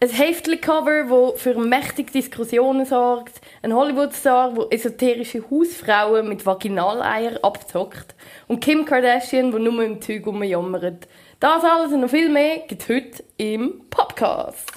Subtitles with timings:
[0.00, 3.40] Ein Heftli-Cover, das für mächtige Diskussionen sorgt.
[3.62, 8.14] Ein Hollywood-Star, der esoterische Hausfrauen mit Vaginaleier abzockt.
[8.46, 11.08] Und Kim Kardashian, die nur im Zeug rumjammert.
[11.40, 14.70] Das alles und noch viel mehr gibt es heute im Podcast.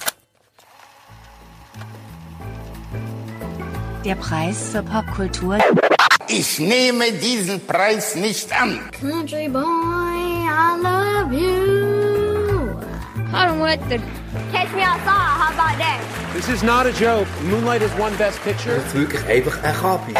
[4.04, 5.58] Der Preis zur Popkultur.
[6.26, 8.80] Ich nehme diesen Preis nicht an.
[9.00, 11.81] Country boy, I love you.
[13.32, 13.98] Hallo Mutter.
[14.52, 16.00] Catch me outside, how about that?
[16.34, 17.26] This is not a joke.
[17.44, 18.76] Moonlight is one best picture.
[18.76, 20.14] Das ist wirklich einfach ein Kapi.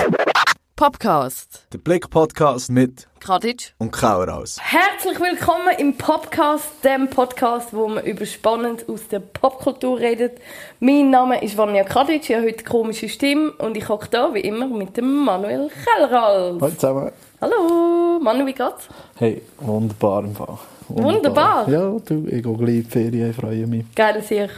[0.76, 1.66] Podcast.
[1.72, 3.70] Der Blick-Podcast mit Kraditsch.
[3.78, 4.58] und Kaueraus.
[4.60, 10.38] Herzlich willkommen im Podcast, dem Podcast, wo man über Spannendes aus der Popkultur redet.
[10.80, 14.34] Mein Name ist Vanja Kadic, ich habe heute eine komische Stimme und ich hocke da
[14.34, 16.60] wie immer mit dem Manuel Kellerals.
[16.60, 17.12] Hallo zusammen.
[17.40, 18.88] Hallo, Manu, wie geht's?
[19.16, 20.58] Hey, wunderbar im Fall.
[20.88, 21.68] Wunderbar?
[21.68, 23.84] Ja, du, ich gehe gleich in die Ferien, freue mich.
[23.94, 24.48] Geil, sehr.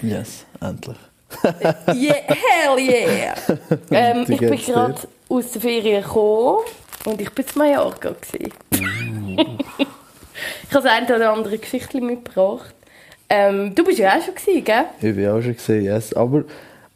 [0.00, 0.96] Yes, endlich.
[1.94, 3.34] Yeah, hell yeah!
[3.90, 4.96] ähm, ich bin gerade
[5.28, 6.58] aus der Ferien gekommen
[7.06, 8.10] und ich bin zu Mallorca.
[8.10, 8.52] gewesen.
[8.70, 9.38] Mm.
[9.38, 12.74] ich habe das eine oder andere Geschichte mitgebracht.
[13.28, 14.84] Ähm, du bist ja auch schon gewesen, gell?
[15.00, 16.12] Ich bin auch schon gesehen, yes.
[16.12, 16.44] Aber,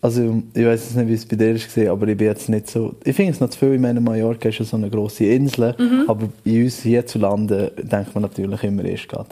[0.07, 1.55] also, ich weiß jetzt nicht, wie es bei dir
[1.87, 2.95] war, aber ich bin jetzt nicht so...
[3.05, 5.75] Ich finde es noch zu viel, ich meine, Mallorca ist ja so eine grosse Insel,
[5.79, 6.05] Mhm.
[6.07, 9.31] aber in uns hierzulande denkt man natürlich immer erst gerade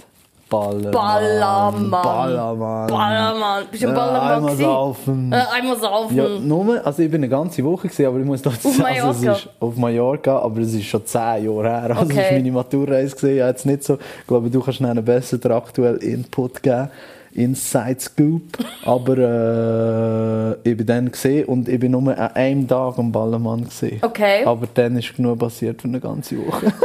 [0.51, 0.93] Ballermann.
[0.93, 1.91] Ballermann.
[1.91, 2.87] Ballermann.
[2.89, 3.65] Ballermann.
[3.71, 4.65] Bist du ein Ja, Ballermann einmal gewesen?
[4.69, 5.33] saufen.
[5.33, 6.17] Äh, einmal saufen.
[6.17, 9.11] Ja, nur, also ich bin eine ganze Woche gewesen, aber ich muss doch sagen, also
[9.11, 9.33] es Mallorca?
[9.33, 11.83] ist auf Mallorca, aber es ist schon zehn Jahre her.
[11.97, 12.21] Also es Okay.
[12.25, 13.95] ist meine Maturreise gesehen, ja, jetzt nicht so.
[14.21, 16.89] Ich glaube, du kannst einen besser den aktuellen Input geben.
[17.35, 18.43] Inside Scoop.
[18.85, 23.65] Aber äh, ich bin dann gesehen und ich bin nur an einem Tag am Ballermann
[23.65, 23.99] gesehen.
[24.03, 24.45] Okay.
[24.45, 26.73] Aber dann ist genug passiert für eine ganze Woche.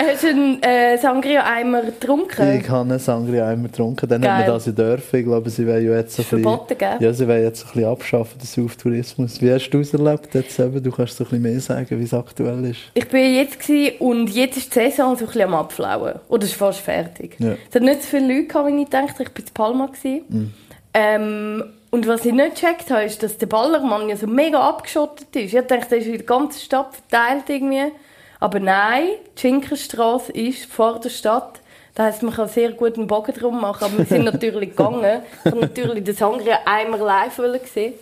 [0.00, 2.58] Hast du einen äh, Sangria-Eimer getrunken?
[2.58, 4.32] Ich habe einen Sangria einmal getrunken, dann Geil.
[4.32, 5.18] hat man das ja dürfen.
[5.18, 6.96] Ich glaube, sie wollen ja jetzt ein bisschen, verboten, gell?
[7.00, 9.42] ja, sie wollen jetzt ein bisschen abschaffen, den Sauftourismus.
[9.42, 10.82] Wie hast du es erlebt jetzt eben?
[10.82, 12.80] Du kannst so ein bisschen mehr sagen, wie es aktuell ist.
[12.94, 16.14] Ich bin jetzt gewesen, und jetzt ist die Saison so ein bisschen am Abflauen.
[16.28, 17.36] Oder ist fast fertig.
[17.38, 17.52] Ja.
[17.68, 19.22] Es hat nicht so viele Leute gehabt, wie ich dachte.
[19.22, 19.86] Ich war in Palma.
[19.86, 20.24] Gewesen.
[20.28, 20.54] Mhm.
[20.94, 25.34] Ähm, und was ich nicht gecheckt habe, ist, dass der Ballermann ja so mega abgeschottet
[25.34, 25.52] ist.
[25.52, 27.92] Ich dachte, der ist in der ganzen Stadt verteilt irgendwie.
[28.40, 29.04] Aber nein,
[29.36, 31.60] die Schinkenstraße ist vor der Stadt.
[31.94, 33.84] Das heisst, man kann sehr gut einen Bogen drum machen.
[33.84, 35.22] Aber wir sind natürlich gegangen.
[35.44, 37.94] Ich habe natürlich den Sangria einmal live wollen sehen.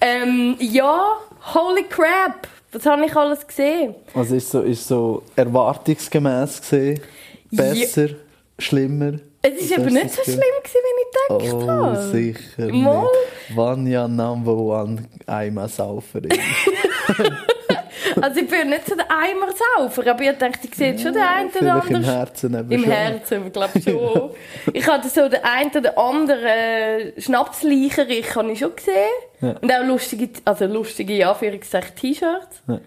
[0.00, 1.16] Ähm, ja,
[1.54, 2.46] holy crap!
[2.72, 3.94] Was habe ich alles gesehen?
[4.14, 7.00] Also ist so, ist so erwartungsgemäß gesehen?
[7.50, 8.08] Besser?
[8.58, 9.14] Schlimmer?
[9.42, 12.02] Es ist Was eben nicht so das schlimm, gewesen, wie ich gedacht Oh, habe.
[12.12, 13.02] sicher Mal.
[13.02, 13.56] nicht.
[13.56, 16.30] Vanya Number One Eimer Sauferin.
[18.20, 21.48] Also ich bin nicht so der Eimersaufer, aber ich dachte, ich sehe schon den einen
[21.48, 22.04] oder Vielleicht im anderen...
[22.04, 22.92] Herzen eben Im schon.
[22.92, 24.30] Herzen, glaube ich schon.
[24.72, 28.94] ich hatte so den einen oder anderen Schnapsleicherich habe ich schon gesehen.
[29.40, 29.54] Ja.
[29.60, 32.62] Und auch lustige, also lustige, ja, Anführungszeichen, T-Shirts.
[32.68, 32.80] Ja.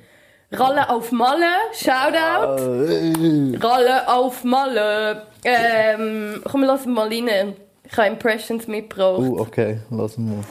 [0.52, 2.62] Ralle auf Malle, Shoutout.
[2.90, 5.24] Äh, Ralle auf Malle.
[5.44, 7.54] Ähm, komm, lass mal rein.
[7.84, 9.20] Ich habe Impressions mitgebracht.
[9.20, 10.44] Oh, okay, lass mal.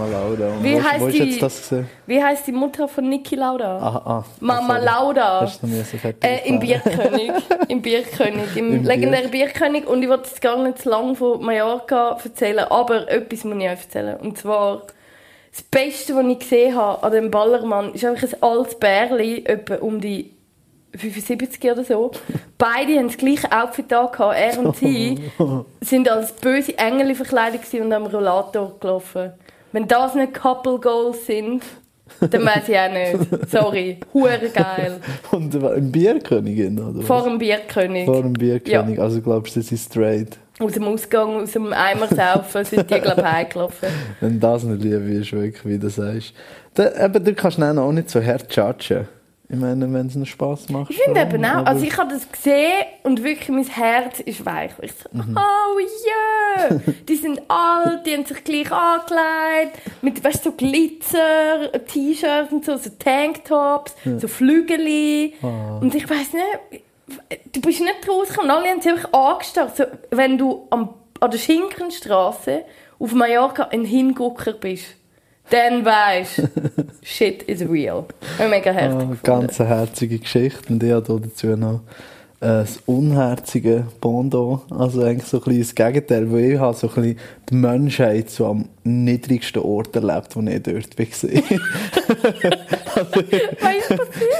[0.00, 0.48] Mama Lauda.
[0.48, 1.88] Und Wie wo, heisst wo ist die- das gesehen?
[2.06, 3.78] Wie heißt die Mutter von Niki Lauda?
[3.78, 4.24] Ah, ah.
[4.40, 4.84] Mama sorry.
[4.86, 5.40] Lauda.
[5.42, 6.58] Hast du noch so fertig Äh, Im?
[6.60, 7.32] Bierkönig.
[7.68, 8.56] Im Bierkönig.
[8.56, 9.86] Im, Im legendären Bierkönig.
[9.86, 13.64] Und ich wollte jetzt gar nicht zu lange von Mallorca erzählen, aber etwas muss ich
[13.64, 14.16] euch erzählen.
[14.18, 14.82] Und zwar,
[15.52, 19.76] das Beste, was ich gesehen habe an dem Ballermann, ist einfach ein altes Bärli, etwa
[19.76, 20.30] um die
[20.96, 22.10] 75 oder so.
[22.58, 25.18] Beide haben das gleiche Outfit an, er und sie
[25.80, 29.32] sind als böse Engel verkleidet und am Rollator gelaufen.
[29.72, 31.62] Wenn das nicht Couple Goals sind,
[32.20, 33.50] dann weiß ich auch nicht.
[33.50, 35.00] Sorry, hure geil.
[35.30, 37.02] Und im Bierkönigin, oder?
[37.02, 38.04] Vor dem Bierkönig.
[38.04, 39.00] Vor dem Bierkönig.
[39.00, 40.38] Also glaubst du, sie sind straight?
[40.58, 43.88] Aus dem Ausgang, aus dem Eimer saufen, sind die, glaube ich, heimgelaufen.
[44.20, 46.34] Wenn das nicht liebe ist, wirklich, wie du sagst.
[46.74, 49.08] Da, eben, du kannst auch nicht so hart judgen.
[49.52, 50.92] Ich meine, wenn es einen Spass macht.
[50.92, 54.70] Ich finde eben auch, also ich habe das gesehen und wirklich mein Herz ist weich.
[54.80, 56.80] Ich so, oh yeah!
[57.08, 62.64] Die sind alt, die haben sich gleich angekleidet, mit, weißt du, so Glitzer, T-Shirts und
[62.64, 65.34] so, so Tanktops, so Flügeli.
[65.42, 66.84] Und ich weiß nicht,
[67.52, 69.76] du bist nicht rausgekommen, alle haben sich einfach angestarrt.
[69.76, 72.64] So, wenn du am, an der Schinkenstraße
[73.00, 74.96] auf Mallorca ein Hingucker bist,
[75.50, 76.42] dann weisst
[77.02, 78.04] shit is real.
[78.38, 79.18] Ich mega Ah, gefunden.
[79.22, 80.72] ganz eine herzige Geschichte.
[80.72, 81.80] Und ich habe da dazu noch
[82.40, 86.94] das unherzige Bondo, also eigentlich so ein bisschen das Gegenteil, weil ich habe so ein
[86.94, 87.18] bisschen
[87.50, 91.04] die Menschheit so am niedrigsten Ort erlebt, wo ich dort war.
[91.06, 91.44] Passiert?
[92.42, 92.50] Ja,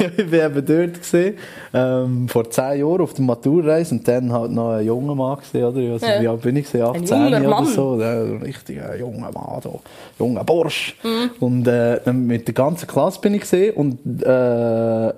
[0.17, 1.35] ich bin eben dort gesehen,
[1.75, 5.65] ähm, vor zehn Jahren auf der Maturreise und dann halt noch ein junger Mann gesehen,
[5.65, 5.93] oder?
[5.93, 6.23] Also, Ja.
[6.23, 6.83] Wie alt bin ich gesehen?
[6.83, 7.67] Ein 18 junger oder Mann.
[7.67, 8.01] so.
[8.01, 9.71] Ja, ein richtiger junger Mann, da.
[10.19, 10.97] junger Bursch.
[11.03, 11.31] Mhm.
[11.41, 15.13] Und äh, mit der ganzen Klasse bin ich gesehen und äh,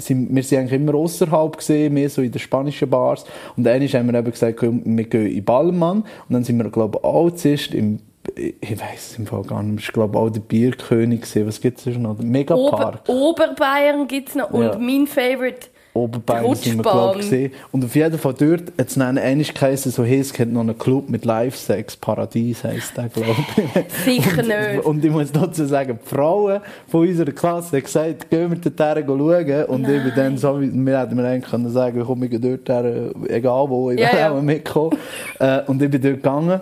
[0.00, 3.24] sind, wir sind eigentlich immer außerhalb gesehen, mehr so in den spanischen Bars.
[3.56, 6.98] Und einmal haben wir eben gesagt, wir gehen in Ballermann und dann sind wir, glaube
[6.98, 8.00] ich, auch zuerst im
[8.36, 9.86] ich weiß es im Fall gar nicht.
[9.96, 11.20] War, glaube ich, auch der Bierkönig.
[11.20, 11.46] gewesen.
[11.46, 12.16] Was gibt es noch?
[12.16, 13.08] Der Ober, Megapark.
[13.08, 14.50] Oberbayern gibt es noch.
[14.50, 14.78] Und Ja.
[14.78, 17.52] mein Favorite, Oberbayern sind wir, ich, gesehen.
[17.70, 20.76] Und auf jeden Fall dort, jetzt nennen einmal geheißen, so hey, es gibt noch einen
[20.76, 23.94] Club mit Live-Sex, Paradies heisst der, glaube ich.
[24.04, 24.84] sicher und, nicht.
[24.84, 29.04] Und ich muss dazu sagen, die Frauen von unserer Klasse haben gesagt, gehen wir dorthin
[29.06, 29.64] schauen.
[29.66, 32.68] Und ich bin dann so, wir hätten mir eigentlich können sagen, komm, ich gehe dort
[32.68, 34.40] her, egal wo, ich Ja, will ja.
[34.42, 34.98] mitkommen.
[35.38, 36.60] äh, und ich bin dort gegangen.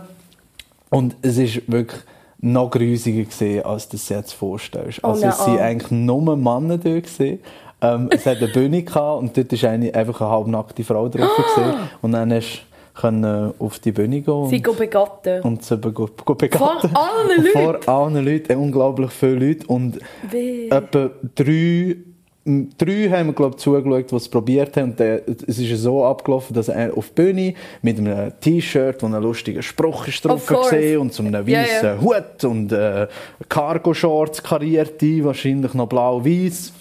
[0.90, 2.02] Und es ist wirklich
[2.42, 5.00] noch grusiger gesehen, als du es jetzt vorstellst.
[5.02, 5.46] Oh Also es nein.
[5.46, 7.38] sind eigentlich nur Männer dort gewesen.
[7.82, 11.30] Ähm, es hat eine Bühne gehabt und dort war eine, einfach eine halbnackte Frau drauf
[11.36, 11.74] gewesen.
[12.00, 15.42] Und dann hast du können auf die Bühne gehen sie gehen begatten.
[15.42, 16.58] und sie go begatten.
[16.58, 17.52] Vor allen Leuten?
[17.52, 19.66] Vor allen Leuten, unglaublich viele Leute.
[19.66, 19.98] Und
[20.30, 20.68] Weh.
[20.68, 21.96] etwa drei,
[22.44, 24.90] drei haben wir, glaube ich, zugeschaut, die es probiert haben.
[24.90, 29.06] Und der, es ist so abgelaufen, dass er auf die Bühne mit einem T-Shirt, wo
[29.06, 32.00] ein lustiger Spruch ist drauf gesehen und so einem weißen ja.
[32.00, 33.06] Hut und äh,
[33.48, 36.72] Cargo-Shorts karierte, wahrscheinlich noch blau-weiß.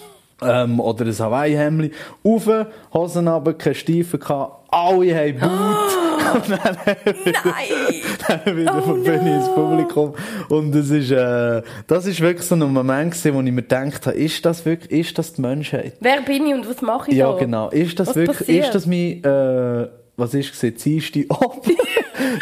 [0.44, 1.92] Ähm, oder ein Hawaii-Hemd.
[2.24, 2.48] Rauf,
[2.92, 4.66] Hosen runter, keine Stiefel gehabt.
[4.70, 6.34] Alle haben Boot.
[6.34, 8.44] Und dann Nein!
[8.44, 9.12] dann wieder Oh von no.
[9.12, 10.14] ins Publikum.
[10.48, 14.06] Und das ist, äh, das ist wirklich so ein Moment gewesen, wo ich mir gedacht
[14.06, 15.94] habe, ist das wirklich, ist das die Menschheit?
[16.00, 17.38] Wer bin ich und was mache ich Ja, da?
[17.38, 17.68] genau.
[17.68, 18.64] Ist das Was wirklich, passiert?
[18.66, 21.76] ist das mein, äh, was ist es, ziehste Abend?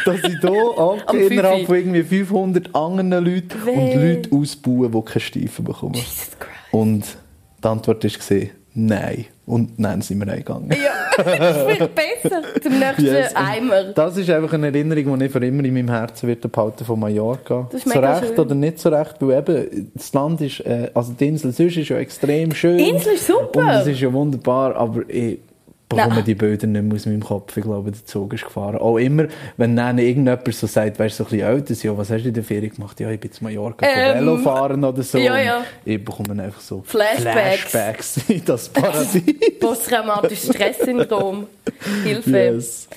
[0.04, 4.14] dass ich hier angehe, innerhalb von irgendwie 500 anderen Leuten und Weh.
[4.14, 5.94] Leute ausbauen, die keine Stiefel bekommen.
[5.94, 6.54] Jesus Christ.
[6.70, 7.04] Und
[7.62, 8.38] die Antwort war,
[8.74, 9.26] nein.
[9.46, 10.70] Und dann sind wir eingegangen.
[10.70, 12.42] Ja, vielleicht besser.
[12.62, 13.34] Zum nächsten Yes.
[13.34, 13.82] Eimer.
[13.94, 17.00] Das ist einfach eine Erinnerung, die ich für immer in meinem Herzen wird behalten von
[17.00, 17.66] Mallorca.
[17.72, 18.38] Das ist mega recht schön.
[18.38, 21.88] oder nicht so recht, weil eben das Land ist, äh, also die Insel sonst ist
[21.88, 22.78] ja extrem schön.
[22.78, 23.60] Die Insel ist super.
[23.60, 25.40] Und es ist ja wunderbar, aber ich
[25.90, 26.24] bekomme Nein.
[26.24, 27.54] die Bilder nicht mehr aus meinem Kopf.
[27.56, 28.76] Ich glaube, der Zug ist gefahren.
[28.76, 29.26] Auch immer,
[29.58, 32.28] wenn dann irgendjemand so sagt, weißt du, so ein bisschen älter, ja, was hast du
[32.28, 32.98] in der Ferien gemacht?
[33.00, 35.18] Ja, ich bin zu Mallorca Ähm, ähm, Velo fahren oder so.
[35.18, 35.64] ja, ja.
[35.84, 37.60] Ich bekomme einfach so Flashbacks.
[37.70, 39.22] Flashbacks in das Paradies.
[39.60, 41.46] Posttraumatisches Stresssyndrom.
[42.04, 42.30] Hilfe.
[42.30, 42.88] yes.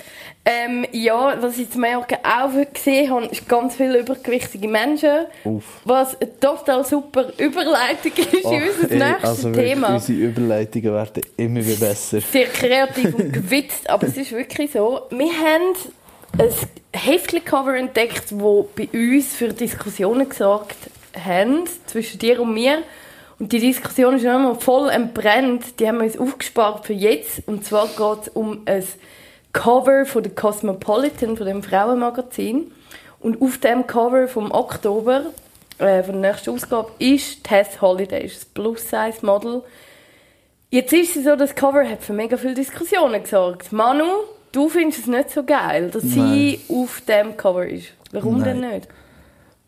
[0.46, 5.26] Ähm, ja, was ich in Mallorca auch gesehen habe, ist ganz viele übergewichtige Menschen.
[5.46, 5.64] Uff.
[5.86, 9.94] Was eine total super Überleitung ist in Ach, unser ey, nächstes also Thema.
[9.94, 12.20] Unsere Überleitungen werden immer wieder besser.
[12.32, 15.04] Sehr kreativ und gewitzt, aber es ist wirklich so.
[15.12, 15.76] Wir haben
[16.38, 16.50] ein
[16.92, 20.76] Heftchen-Cover entdeckt, das bei uns für Diskussionen gesorgt
[21.24, 22.80] haben, zwischen dir und mir.
[23.40, 25.80] Und die Diskussion ist einmal voll entbrennt.
[25.80, 27.48] Die haben wir uns aufgespart für jetzt.
[27.48, 28.84] Und zwar geht es um ein
[29.54, 32.72] Cover von der Cosmopolitan, von dem Frauenmagazin.
[33.20, 35.28] Und auf dem Cover vom Oktober,
[35.78, 39.64] äh, von der nächsten Ausgabe, ist Tess Holiday, ist das Plus-Size-Model.
[40.70, 43.72] Jetzt ist es so, das Cover hat für mega viele Diskussionen gesorgt.
[43.72, 44.06] Manu,
[44.52, 47.94] du findest es nicht so geil, dass sie auf dem Cover ist.
[48.12, 48.62] Warum Nein.
[48.62, 48.88] denn nicht?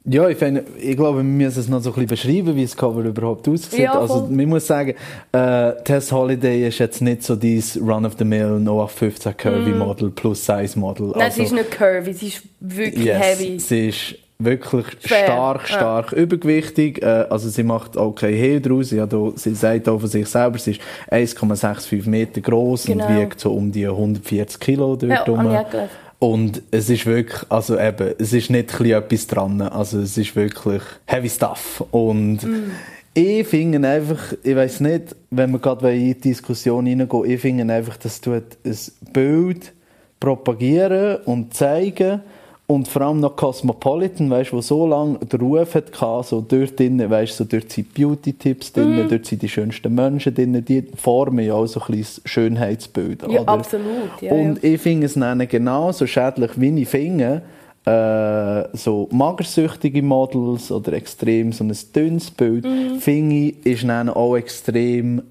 [0.08, 2.78] Ja, ich, finde, ich glaube, wir müssen es noch so ein bisschen beschreiben, wie das
[2.78, 3.80] Cover überhaupt aussieht.
[3.80, 4.94] Ja, also, man muss sagen,
[5.32, 11.08] äh, Tess Holiday ist jetzt nicht so dieses Run-of-the-Mill 0815 Curvy-Model, Plus-Size-Model.
[11.08, 11.12] Mm.
[11.12, 13.60] Nein, also, sie ist nicht curvy, sie ist wirklich yes, heavy.
[13.60, 15.76] Sie ist wirklich Schwer, stark, ja.
[15.76, 17.02] stark übergewichtig.
[17.02, 18.90] Äh, also sie macht auch kein Hehl draus.
[18.90, 23.08] Sie, hat auch, sie sagt auch von sich selber, sie ist 1,65 Meter groß Genau.
[23.08, 25.58] und wiegt so um die 140 Kilo dort Ja, rum.
[26.26, 29.62] Und es ist wirklich, also eben, es ist nicht ein etwas dran.
[29.62, 31.84] Also es ist wirklich heavy stuff.
[31.92, 32.72] Und Mm.
[33.14, 37.72] ich finde einfach, ich weiß nicht, wenn wir gerade in die Diskussion hineingehen, ich finde
[37.72, 38.44] einfach, dass du ein
[39.14, 39.72] Bild
[40.20, 42.22] propagieren und zeigen
[42.68, 46.80] und vor allem noch Cosmopolitan, weißt, wo so lange den Ruf hat gehabt, so dort
[46.80, 49.08] drinnen, weißt, so dort sind Beauty-Tipps drin, Mhm.
[49.08, 53.22] dort sind die schönsten Menschen drin, die formen ja auch so ein kleines Schönheitsbild.
[53.24, 53.50] Ja, oder?
[53.50, 54.20] absolut.
[54.22, 57.44] Ja, und ich finde es dann genauso schädlich, wie ich finde,
[57.86, 63.00] äh, so magersüchtige Models oder extrem so ein dünnes Bild, Mhm.
[63.00, 65.22] finde ich, ist dann auch extrem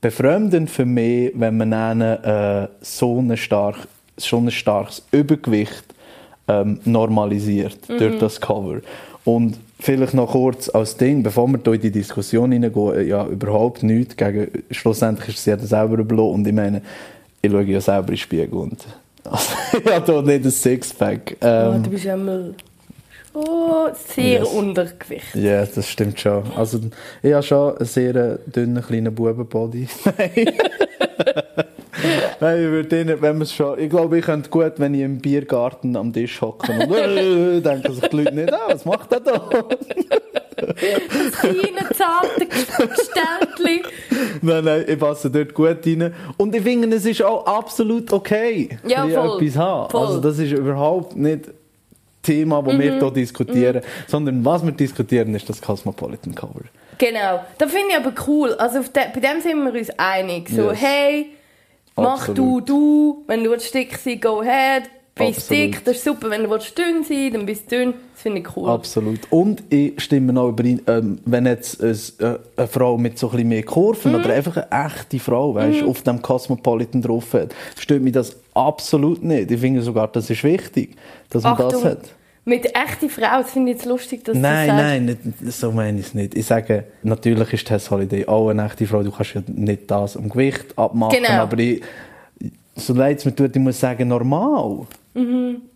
[0.00, 5.86] befremdend für mich, wenn man dann äh, so, ein stark, so ein starkes Übergewicht
[6.48, 7.98] ähm, normalisiert Mhm.
[7.98, 8.80] durch das Cover.
[9.24, 13.26] Und vielleicht noch kurz als Ding, bevor wir hier in die Diskussion hineingehen, äh, ja,
[13.26, 16.34] überhaupt nichts gegen, schlussendlich ist sie ja selber überlassen.
[16.34, 16.82] Und ich meine,
[17.40, 18.84] ich schaue ja selber in den Spiegel und
[19.84, 21.36] ich habe hier nicht ein Sixpack.
[21.40, 22.54] Oh, Ähm, du bist einmal
[23.32, 24.48] schon sehr Yes.
[24.48, 25.34] Untergewicht.
[25.34, 26.42] Ja, das stimmt schon.
[26.56, 26.78] Also,
[27.22, 29.88] ich habe schon einen sehr äh, dünnen, kleinen Bubenbody.
[30.04, 30.52] Nein.
[32.40, 33.78] Nein, ich würde ihnen, wenn man es schon...
[33.78, 37.92] Ich glaube, ich könnte gut, wenn ich im Biergarten am Tisch hocke und äh, denken
[37.94, 39.38] sich die Leute nicht, ah, was macht er da?
[40.56, 43.82] Kleine, zarte Gestelltchen.
[44.42, 46.14] nein, nein, ich passe dort gut rein.
[46.36, 49.42] Und ich finde, es ist auch absolut okay, Ja, wenn ich voll.
[49.42, 49.90] etwas habe.
[49.90, 50.00] Voll.
[50.02, 50.06] Mhm.
[50.06, 51.50] Also das ist überhaupt nicht
[52.22, 56.62] Thema, das wir hier diskutieren, sondern was wir diskutieren, ist das Cosmopolitan Cover.
[56.96, 57.44] Genau.
[57.58, 58.54] Das finde ich aber cool.
[58.54, 60.48] Also de, bei dem sind wir uns einig.
[60.48, 60.80] So, Yes.
[60.80, 61.26] hey,
[61.96, 63.24] mach du, du.
[63.26, 64.84] Wenn du dick sein go ahead.
[65.16, 65.62] Bist Absolut.
[65.62, 66.28] dick, das ist super.
[66.28, 67.94] Wenn du dünn sein dann bist du dünn.
[68.14, 68.68] Das finde ich cool.
[68.68, 69.20] Absolut.
[69.30, 73.32] Und ich stimme auch überein, ähm, wenn jetzt ein, äh, eine Frau mit so ein
[73.32, 74.18] bisschen mehr Kurven Mhm.
[74.18, 79.22] oder einfach eine echte Frau, weißt, auf dem Cosmopolitan drauf hat, stört mich das absolut
[79.22, 79.52] nicht.
[79.52, 80.96] Ich finde sogar, das ist wichtig,
[81.30, 81.98] dass man das Achtung, hat.
[82.46, 84.84] Mit echter Frau, das finde ich jetzt lustig, dass Nein, du sagst.
[84.84, 85.04] nein,
[85.40, 86.34] nicht, so meine ich es nicht.
[86.36, 89.02] Ich sage, natürlich ist Tess Holiday auch eine echte Frau.
[89.02, 91.42] Du kannst ja nicht das am Gewicht abmachen, Genau.
[91.42, 91.82] aber ich,
[92.76, 94.86] so leid es mir tut, ich muss sagen, normal.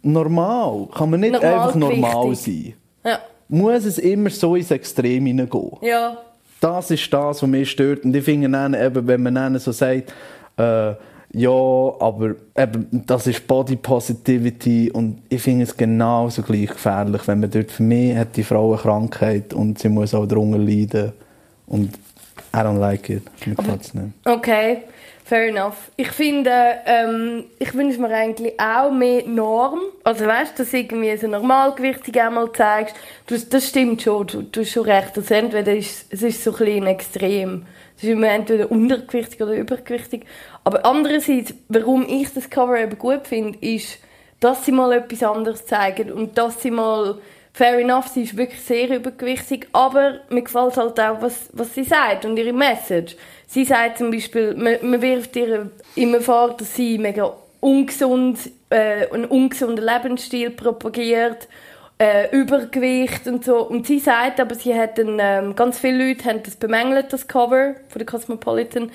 [0.02, 0.88] Normal.
[0.94, 1.40] Kann man nicht Mhm.
[1.40, 2.74] Normal einfach normal sein.
[3.04, 3.18] Ja.
[3.48, 5.72] Muss es immer so ins Extrem hineingehen.
[5.82, 6.16] ja.
[6.60, 8.02] Das ist das, was mich stört.
[8.04, 10.12] Und ich finde dann eben, wenn man dann so sagt,
[10.56, 10.92] äh,
[11.38, 11.50] ja,
[12.00, 17.50] aber eben, das ist Body Positivity und ich finde es genauso gleich gefährlich, wenn man
[17.50, 21.12] dort, für mich hat die Frau eine Krankheit und sie muss auch darunter leiden
[21.66, 21.94] und
[22.54, 23.22] I don't like it.
[23.46, 24.08] Mir gefällt es nicht.
[24.24, 24.78] Okay,
[25.28, 25.90] fair enough.
[25.96, 26.50] Ich finde,
[26.86, 29.80] ähm, ich wünsche mir eigentlich auch mehr Norm.
[30.02, 32.96] Also weißt du, dass irgendwie so normalgewichtig einmal zeigst.
[33.26, 35.16] Du, das stimmt schon, du, du hast schon recht.
[35.18, 37.66] Also entweder ist es ist so ein bisschen extrem.
[37.96, 40.24] Es ist immer entweder untergewichtig oder übergewichtig.
[40.64, 43.98] Aber andererseits, warum ich das Cover eben gut finde, ist,
[44.40, 47.18] dass sie mal etwas anderes zeigen und dass sie mal
[47.52, 51.84] Fair enough, sie ist wirklich sehr übergewichtig, aber mir gefällt halt auch, was, was sie
[51.84, 53.16] sagt und ihre Message.
[53.46, 58.38] Sie sagt zum Beispiel, man, man wirft ihr immer vor, dass sie mega ungesund,
[58.70, 61.48] äh, einen ungesunden Lebensstil propagiert,
[61.98, 63.66] äh, Übergewicht und so.
[63.66, 67.26] Und sie sagt aber, sie hat einen, ähm, ganz viele Leute haben das bemängelt, das
[67.26, 68.90] Cover von der Cosmopolitan.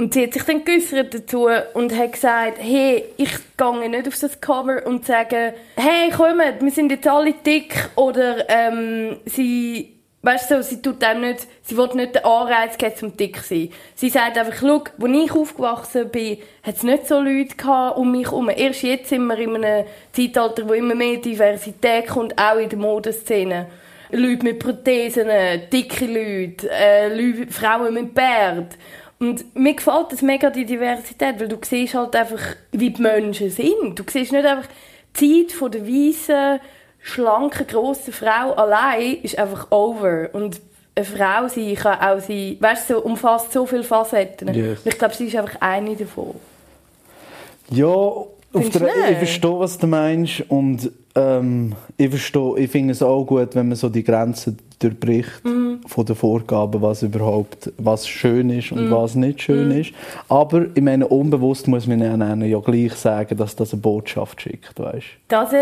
[0.00, 4.18] Und sie hat sich dann geäussert dazu und hat gesagt, hey, ich gehe nicht auf
[4.18, 7.74] das Cover und sage, hey, kommt, wir sind jetzt alle dick.
[7.96, 12.96] Oder ähm, sie, weißt du, sie tut dem nicht, sie will nicht den Anreiz geben,
[12.96, 13.72] zum dick zu sein.
[13.94, 18.10] Sie sagt einfach, schau, als ich aufgewachsen bin, hat es nicht so Leute gehabt um
[18.10, 18.48] mich herum.
[18.48, 22.78] Erst jetzt sind wir in einem Zeitalter, wo immer mehr Diversität kommt, auch in der
[22.78, 23.66] Modeszene.
[24.12, 25.28] Leute mit Prothesen,
[25.70, 28.78] dicke Leute, äh, Leute Frauen mit Bart.
[29.20, 32.40] Und mir gefällt das mega, die Diversität, weil du siehst halt einfach,
[32.72, 33.98] wie die Menschen sind.
[33.98, 34.68] Du siehst nicht einfach
[35.20, 36.60] die Zeit von der weißen,
[37.00, 40.30] schlanken, grossen Frau allein ist einfach over.
[40.32, 40.62] Und
[40.94, 44.54] eine Frau sein kann auch sein, weißt du, so umfasst so viele Facetten.
[44.54, 44.80] Yes.
[44.80, 46.36] Und ich glaube, sie ist einfach eine davon.
[47.70, 53.02] Ja, auf der, ich verstehe, was du meinst und ähm, ich verstehe, ich finde es
[53.02, 55.80] auch gut, wenn man so die Grenzen durchbricht Mhm.
[55.86, 58.78] von den Vorgaben, was überhaupt, was schön ist Mhm.
[58.78, 59.92] und was nicht schön ist.
[60.28, 64.78] Aber ich meine, unbewusst muss man ihnen ja gleich sagen, dass das eine Botschaft schickt,
[64.78, 65.52] weißt Das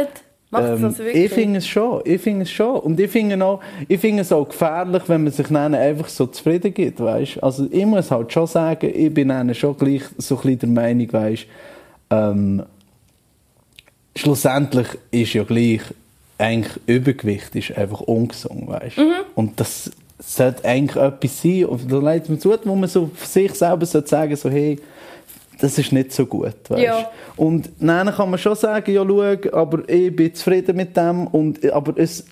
[0.50, 1.24] macht ähm, das wirklich.
[1.24, 2.76] ich finde es schon, ich finde es schon.
[2.80, 6.26] Und ich finde auch, ich finde es auch gefährlich, wenn man sich dann einfach so
[6.26, 7.42] zufrieden gibt, weißt?
[7.42, 10.68] Also ich muss halt schon sagen, ich bin dann schon gleich so ein bisschen der
[10.68, 11.46] Meinung, weißt,
[12.10, 12.62] ähm,
[14.18, 15.80] schlussendlich ist ja gleich,
[16.38, 18.98] eigentlich Übergewicht ist einfach ungesund, weißt?
[18.98, 19.12] Mhm.
[19.34, 23.26] Und das sollte eigentlich etwas sein, und da leitet man zu, wo man so für
[23.26, 24.78] sich selber sagen, so hey,
[25.60, 26.82] das ist nicht so gut, weißt?
[26.82, 27.10] Ja.
[27.36, 31.26] Und dann kann man schon sagen, ja, schau, aber ich bin zufrieden mit dem.
[31.26, 32.24] Und, aber es,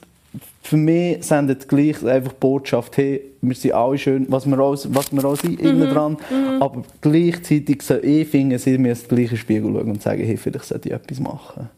[0.66, 4.76] für mich sendet gleich einfach die Botschaft, hey, wir sind alle schön, was wir auch,
[4.88, 6.16] was wir auch sind, innen dran.
[6.60, 10.36] Aber gleichzeitig, so, ich finde, sie müssen gleich in den Spiegel schauen und sagen, hey,
[10.36, 11.68] vielleicht sollte ich etwas machen.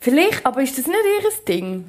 [0.00, 1.84] Vielleicht, aber ist das nicht ihr Ding?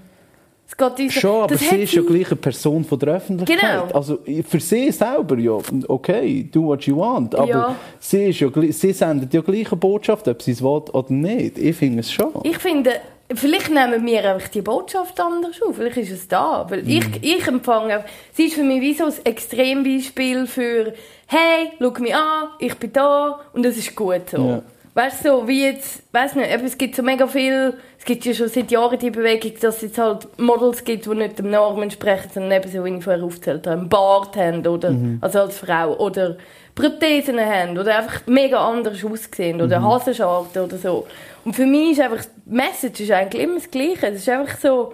[0.68, 3.60] Es geht uns, Schon, aber sie ist ja gleich eine Person von der Öffentlichkeit.
[3.60, 3.86] Genau.
[3.92, 7.34] Also für sie selber, ja, okay, do what you want.
[7.34, 7.76] Aber Ja.
[8.00, 11.58] sie, ist ja, sie sendet ja gleich eine Botschaft, ob sie es will oder nicht.
[11.58, 12.30] Ich finde es schon.
[12.44, 12.92] Ich finde,
[13.34, 15.76] vielleicht nehmen wir einfach die Botschaft anders auf.
[15.76, 16.66] Vielleicht ist es da.
[16.70, 17.14] Weil ich, Mhm.
[17.22, 20.94] ich empfange, sie ist für mich wie so ein Extrembeispiel für,
[21.28, 24.38] hey, schau mich an, ich bin da und es ist gut so.
[24.38, 24.62] Ja.
[24.96, 28.34] Weißt du, so wie jetzt, weiß nicht, es gibt so mega viel, es gibt ja
[28.34, 31.82] schon seit Jahren die Bewegung, dass es jetzt halt Models gibt, die nicht dem Norm
[31.84, 35.20] entsprechen, sondern eben so, wie ich vorher aufgezählt habe, einen Bart haben oder, Mhm.
[35.22, 36.38] also als Frau, oder
[36.80, 41.06] Prothesen haben oder einfach mega anders aussehen oder Hasenscharten oder so.
[41.44, 44.08] Und für mich ist einfach, die Message ist eigentlich immer das Gleiche.
[44.08, 44.94] Es ist einfach so,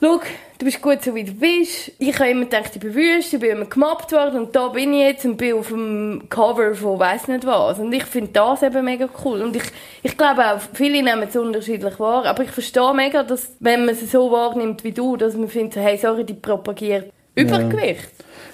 [0.00, 0.20] schau,
[0.58, 1.92] du bist gut so wie du bist.
[1.98, 4.92] Ich habe immer gedacht, ich bin wüst, ich bin immer gemobbt worden und da bin
[4.92, 7.78] ich jetzt und bin auf dem Cover von weiss nicht was.
[7.78, 9.40] Und ich finde das eben mega cool.
[9.42, 9.64] Und ich,
[10.02, 13.94] ich glaube auch, viele nehmen es unterschiedlich wahr, aber ich verstehe mega, dass, wenn man
[13.94, 18.10] es so wahrnimmt wie du, dass man findet, hey, sorry, die propagiert Übergewicht.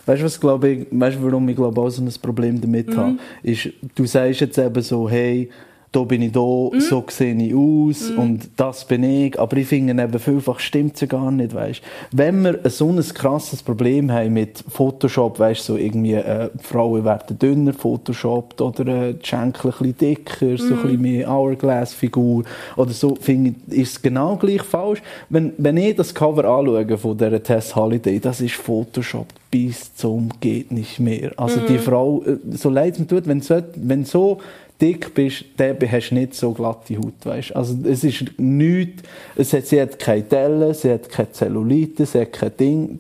[0.09, 2.97] Weißt du, was glaube ich, weißt du, warum ich glaube auch so ein Problem damit
[2.97, 3.19] habe?
[3.43, 5.51] Ist, du sagst jetzt eben so, hey,
[5.93, 6.41] da bin ich da,
[6.79, 9.39] so sehe ich aus und das bin ich.
[9.39, 11.81] Aber ich finde eben, vielfach stimmt es ja gar nicht, weißt
[12.13, 17.05] Wenn wir ein so ein krasses Problem haben mit Photoshop, weißt so irgendwie, äh, Frauen
[17.05, 22.45] werden dünner Photoshop oder äh, die Schenkel ein bisschen dicker, so ein bisschen mehr Hourglass-Figur
[22.77, 25.03] oder so, finde ich, ist es genau gleich falsch.
[25.31, 30.29] Wenn, wenn ich das Cover anschaue von dieser Tess Holiday, das ist Photoshop bis zum
[30.41, 31.33] geht nicht mehr.
[31.37, 34.39] Also die Frau, äh, so leid es mir tut, wenn so, wenn so
[34.81, 37.55] dick bist, dann hast du nicht so glatte Haut, weißt?
[37.57, 39.03] Also es ist nichts,
[39.37, 42.99] es hat, sie hat keine Dellen, sie hat keine Zellulite, sie hat kein Ding.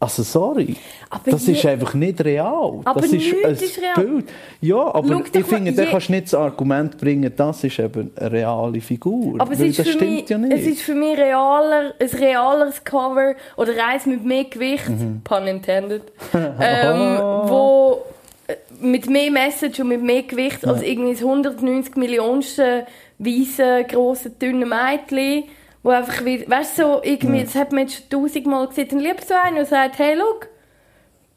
[0.00, 0.76] Also sorry,
[1.08, 2.80] Aber das ist einfach nicht real.
[2.84, 3.94] Aber das ist ein ist real.
[4.04, 4.28] Bild.
[4.60, 8.10] Ja, aber Schau ich finde, da kannst du nicht das Argument bringen, das ist eben
[8.16, 9.40] eine reale Figur.
[9.40, 10.52] Aber es ist, das für stimmt mich, ja nicht.
[10.52, 15.22] es ist für mich realer, ein realeres Cover oder eins mit mehr Gewicht, Mhm.
[15.24, 16.02] pun intended,
[16.34, 17.18] ähm,
[17.48, 18.02] wo
[18.80, 22.86] mit mehr Message und mit mehr Gewicht als irgendwie das 190 Millionste
[23.18, 25.44] weiße, grosse, dünne Mädchen,
[25.82, 28.98] wo einfach wie, weißt du, so irgendwie, das hat man jetzt schon tausendmal gesehen, dann
[29.00, 30.48] lieber so einen, der sagt, hey, look,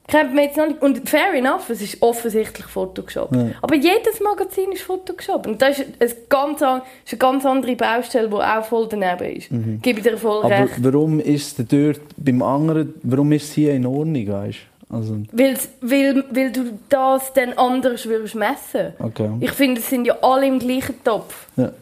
[0.07, 0.81] kennt man jetzt noch nicht.
[0.81, 3.29] Und fair enough, es ist offensichtlich Photoshop.
[3.61, 5.45] Aber jedes Magazin ist Photoshop.
[5.47, 9.35] Und das ist, ein ganz, an- ist eine ganz andere Baustelle, die auch voll daneben
[9.35, 9.49] ist.
[9.81, 10.45] Gebe ich dir voll Mhm.
[10.45, 10.73] aber recht.
[10.79, 14.59] warum ist es dort beim anderen, warum ist es hier in Ordnung, weißt
[14.89, 18.93] Also, Weil's, weil, weil du das dann anders würdest messen.
[18.99, 19.29] okay.
[19.41, 21.47] Ich finde, es sind ja alle im gleichen Topf.
[21.57, 21.73] Ja.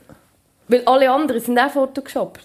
[0.68, 2.40] Weil alle anderen sind auch Photoshop.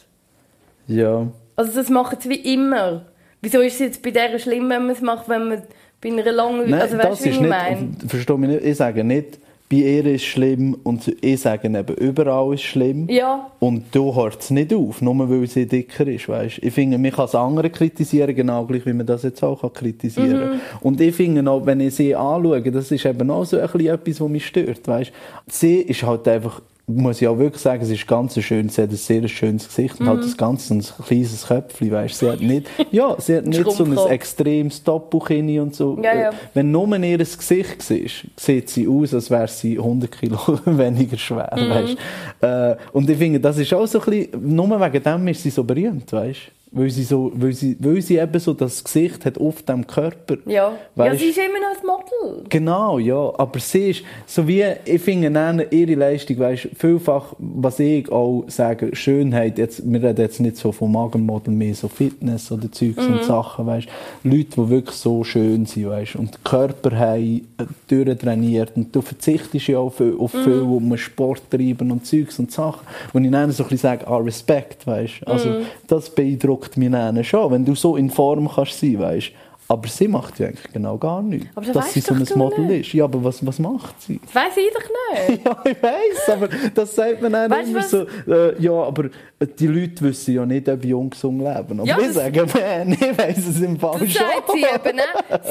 [0.87, 1.26] ja.
[1.57, 3.05] Also das machen sie wie immer.
[3.43, 5.62] Wieso ist es jetzt bei der schlimm, wenn man es macht, wenn man
[6.01, 6.70] bei einer langen...
[6.70, 7.90] Nein, also weißt das ist ich nicht, meine?
[8.07, 9.38] versteh mich nicht, ich sage nicht,
[9.70, 13.09] bei ihr ist es schlimm und ich sage eben, überall ist es schlimm.
[13.09, 13.52] Ja.
[13.61, 16.59] Und du hört es nicht auf, nur weil sie dicker ist, weißt?
[16.61, 19.72] Ich finde, man kann das andere kritisieren, genau gleich, wie man das jetzt auch kann
[19.72, 20.50] kritisieren kann.
[20.50, 20.61] Mhm.
[20.80, 23.94] Und ich finde auch, wenn ich sie anschaue, das ist eben auch so ein bisschen
[23.94, 25.12] etwas, was mich stört, weißt?
[25.46, 26.61] Sie ist halt einfach,
[26.94, 29.98] muss ich auch wirklich sagen, sie ist ganz schön, sie hat ein sehr schönes Gesicht
[30.00, 30.11] und Mhm.
[30.11, 32.18] halt das Ganze ein kleines Köpfchen, weißt?
[32.18, 35.98] Sie hat nicht, ja, sie hat nicht so ein extremes Doppelkinn und so.
[36.03, 36.31] Ja, ja.
[36.55, 41.50] Wenn nur ihr Gesicht siehst, sieht sie aus, als wäre sie 100 Kilo weniger schwer,
[41.57, 41.70] Mhm.
[41.70, 41.96] weißt?
[42.40, 45.50] Äh, und ich finde, das ist auch so ein bisschen, nur wegen dem ist sie
[45.50, 46.40] so berühmt, weißt?
[46.72, 50.37] Weil sie so, weil sie, weil sie eben so das Gesicht hat auf dem Körper.
[50.46, 50.52] Ja.
[50.52, 51.18] ja, Weißt?
[51.18, 51.85] sie ist immer noch ein
[52.30, 52.44] Model.
[52.48, 53.33] Genau, ja.
[53.38, 58.94] Aber sie ist, so wie, ich finde ihre Leistung, weißt, vielfach, was ich auch sage,
[58.94, 63.14] Schönheit, jetzt, wir reden jetzt nicht so vom Magenmodel, mehr so Fitness oder Zeugs Mhm.
[63.14, 63.88] und Sachen, weißt.
[64.22, 69.00] Leute, die wirklich so schön sind, weißt, und den Körper haben, äh, durchtrainiert, und du
[69.02, 70.44] verzichtest ja auch viel, auf Mhm.
[70.44, 72.87] viel, wo man Sport treiben und Zeugs und Sachen.
[73.12, 75.26] Und ich dann so ein bisschen sage, ah, Respekt, weißt.
[75.26, 75.62] Also, Mhm.
[75.88, 79.31] das beeindruckt mich dann schon, wenn du so in Form kannst sein, weißt.
[79.68, 81.46] Aber sie macht ja eigentlich genau gar nichts.
[81.55, 82.88] Aber das dass sie so ein Model nicht.
[82.88, 82.92] ist.
[82.92, 84.18] Ja, aber was, was macht sie?
[84.25, 85.44] Das weiss ich doch nicht.
[85.46, 87.90] Ja, ich weiß, aber das sagt man dann Weisst du immer was?
[88.27, 88.33] so.
[88.33, 91.79] Äh, ja, aber äh, die Leute wissen ja nicht, ob jung gesund leben.
[91.79, 94.27] Aber Ja, wir sagen, man, ich weiss es im Fall Das schon.
[94.27, 95.03] sagt sie eben, ne?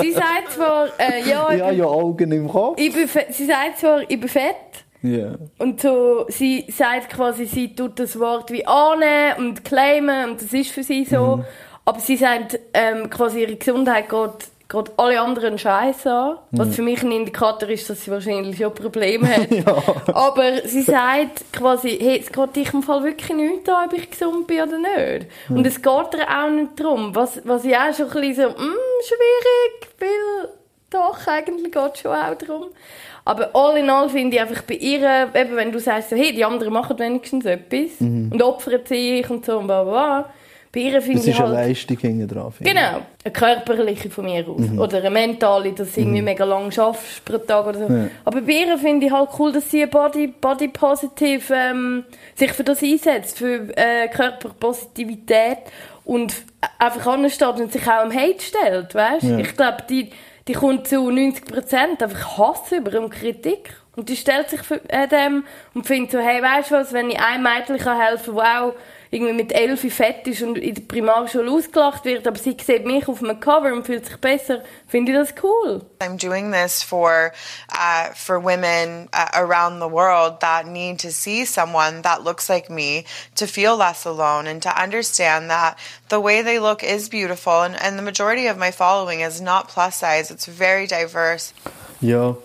[0.01, 2.77] Sie sagt zwar, äh, ja, Ja, ja, Augen im Kopf.
[2.77, 4.55] Ich bin sie sagt zwar, ich bin fett.
[5.01, 5.35] Ja.
[5.57, 10.51] Und so, sie sagt quasi, sie tut das Wort wie annehmen und claimen und das
[10.51, 11.37] ist für sie so.
[11.37, 11.45] Mhm.
[11.85, 16.37] Aber sie sagt, ähm, quasi ihre Gesundheit geht, geht alle anderen Scheiß an.
[16.51, 16.59] Mhm.
[16.59, 20.13] Was für mich ein Indikator ist, dass sie wahrscheinlich schon Probleme hat.
[20.13, 24.11] Aber sie sagt quasi, hey, es geht dich im Fall wirklich nicht an, ob ich
[24.11, 25.27] gesund bin oder nicht.
[25.47, 27.15] Und es geht ihr auch nicht darum.
[27.15, 28.75] Was, was ich auch schon ein bisschen so, mm,
[29.07, 30.49] schwierig, weil
[30.89, 32.65] doch, eigentlich geht es schon auch darum.
[33.29, 36.43] Aber all in all finde ich einfach bei ihr, eben wenn du sagst, hey, die
[36.43, 40.29] anderen machen wenigstens etwas und opfern sich und so und bla bla bla.
[40.71, 41.67] Bei ihr finde Das ich ist eine halt...
[41.67, 42.51] Leistung hinten dran.
[42.59, 44.61] Genau, eine körperliche von mir aus.
[44.79, 47.93] Oder eine mentale, dass du irgendwie mega lang schaffst pro Tag oder so.
[47.93, 48.07] Ja.
[48.25, 52.63] Aber bei ihr finde ich halt cool, dass sie Body, Body Positive ähm, sich für
[52.63, 55.59] das einsetzt, für äh, Körperpositivität
[56.03, 56.33] und
[56.79, 59.23] einfach ansteht und sich auch am Hate stellt, weißt?
[59.23, 59.37] Ja.
[59.37, 60.09] Ich glaube, die,
[60.49, 63.75] die kommt zu 90% einfach Hass über und Kritik.
[63.95, 65.43] Und die stellt sich für äh, dem
[65.75, 68.73] und findet so, hey, weißt du was, wenn ich einem Mädchen helfen kann, das auch
[69.11, 73.07] irgendwie mit elf fett ist und in der Primarschule ausgelacht wird, aber sie sieht mich
[73.07, 75.81] auf einem Cover und fühlt sich besser, finde ich das cool.
[75.99, 77.31] I'm doing this for
[77.71, 82.69] uh, for women uh, around the world that need to see someone that looks like
[82.69, 83.03] me
[83.35, 85.75] to feel less alone and to understand that
[86.09, 89.67] the way they look is beautiful and, and the majority of my following is not
[89.67, 91.53] plus size it's very diverse
[92.01, 92.37] Ja,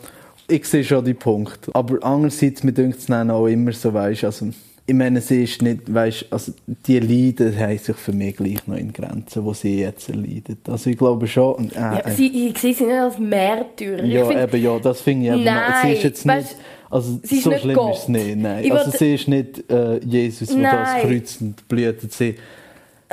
[0.48, 1.70] ich sehe schon die Punkt.
[1.74, 4.50] Aber andererseits, mir denkt es auch immer so, weißt also
[4.86, 6.52] ich meine, sie ist nicht, weißt also
[6.86, 10.58] die Leiden haben sich für mich gleich noch in Grenzen, wo sie jetzt erleiden.
[10.68, 11.70] Also ich glaube schon.
[11.70, 14.04] Äh, Ja, sie, ich sehe sie nicht als Märtyrer.
[14.04, 15.52] Ja, find- eben, ja, das finde ich eben noch.
[15.52, 16.56] Nein, Sie ist jetzt weißt- nicht,
[16.90, 17.94] also sie so schlimm Gott.
[17.94, 18.64] ist es nicht, nein.
[18.64, 21.02] Ich Also sie ist nicht äh, Jesus, der das.
[21.02, 22.12] Kreuz und blutet.
[22.12, 22.34] Sie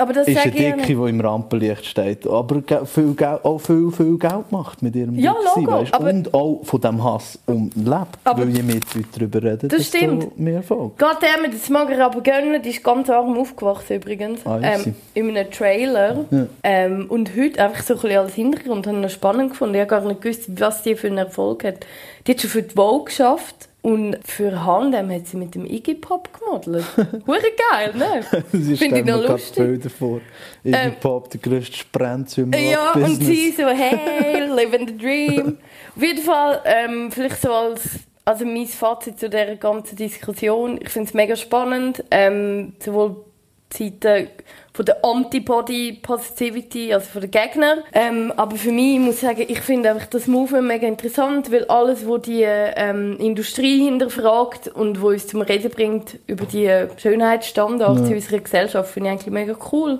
[0.01, 4.51] aber das ist eine Dicke, die im Rampenlicht steht, aber viel, auch viel, viel Geld
[4.51, 8.17] macht mit ihrem Ja, Logo, aber- Und auch von diesem Hass umlebt.
[8.23, 10.39] Aber- weil je mehr Leute darüber reden, Das stimmt.
[10.39, 10.97] mehr Erfolg.
[10.97, 14.45] Gerade der mit dem Smogger aber gönnen, die ist ganz arm aufgewachsen übrigens.
[14.45, 16.25] Ah, ähm, in einem Trailer.
[16.31, 16.45] Ja.
[16.63, 19.75] Ähm, und heute einfach so ein bisschen als Hintergrund habe ich noch spannend gefunden.
[19.75, 21.85] Ich habe gar nicht gewusst, was die für einen Erfolg hat.
[22.25, 23.69] Die hat schon für die Vogue geschafft.
[23.83, 26.85] Und für Handem hat sie mit dem Iggy Pop gemodelt.
[27.25, 28.23] Hure geil, ne?
[28.51, 29.55] Sie Finde ich noch lustig.
[29.55, 30.21] Bilder vor.
[30.63, 35.57] Iggy Ähm, Pop, der grösste Sprenzer im Ja, und sie so, hey, living the dream.
[35.95, 37.81] Auf jeden Fall, ähm, vielleicht so als,
[38.23, 40.79] also mein Fazit zu dieser ganzen Diskussion.
[40.79, 43.25] Ich finde es mega spannend, ähm, sowohl
[43.73, 44.29] Seite
[44.73, 47.79] von der Antibody Positivity, also von den Gegnern.
[47.93, 51.65] Ähm, aber für mich muss ich sagen, ich finde einfach das Movement mega interessant, weil
[51.65, 58.09] alles, wo die ähm, Industrie hinterfragt und wo uns zum Reden bringt über die Schönheitsstandards
[58.09, 59.99] in unserer Gesellschaft, finde ich eigentlich mega cool.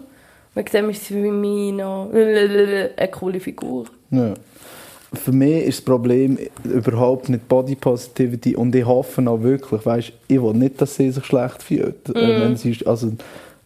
[0.54, 3.86] Wegen dem ist für mich noch eine coole Figur.
[4.10, 4.34] Ja.
[5.14, 10.14] Für mich ist das Problem überhaupt nicht Body Positivity und ich hoffe auch wirklich, weißt,
[10.30, 12.10] ich will nicht, dass sie sich schlecht fühlt.
[12.10, 13.12] Äh, Wenn sie, also,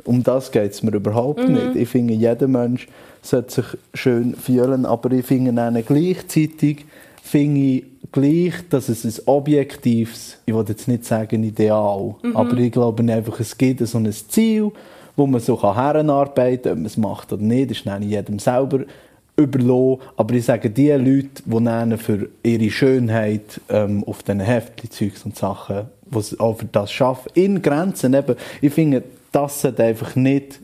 [0.06, 1.76] um das geht es mir überhaupt nicht.
[1.76, 2.88] Ich finde, jeder Mensch
[3.22, 6.86] sollte sich schön fühlen, aber ich finde dann gleichzeitig,
[7.24, 12.36] finde ich gleich, dass es ein objektives, ich will jetzt nicht sagen Ideal, Mhm.
[12.36, 14.72] aber ich glaube einfach, es gibt so ein Ziel,
[15.16, 18.38] wo man so heranarbeiten kann, ob man es macht oder nicht, das ist dann jedem
[18.38, 18.82] selber
[19.38, 20.02] überlassen.
[20.18, 25.36] Aber ich sage, die Leute, die dann für ihre Schönheit ähm, auf diesen Heftli-Zeugs und
[25.36, 29.04] Sachen, die auch für das schaffen, in Grenzen eben, ich finde,
[29.36, 30.62] das sollte einfach nicht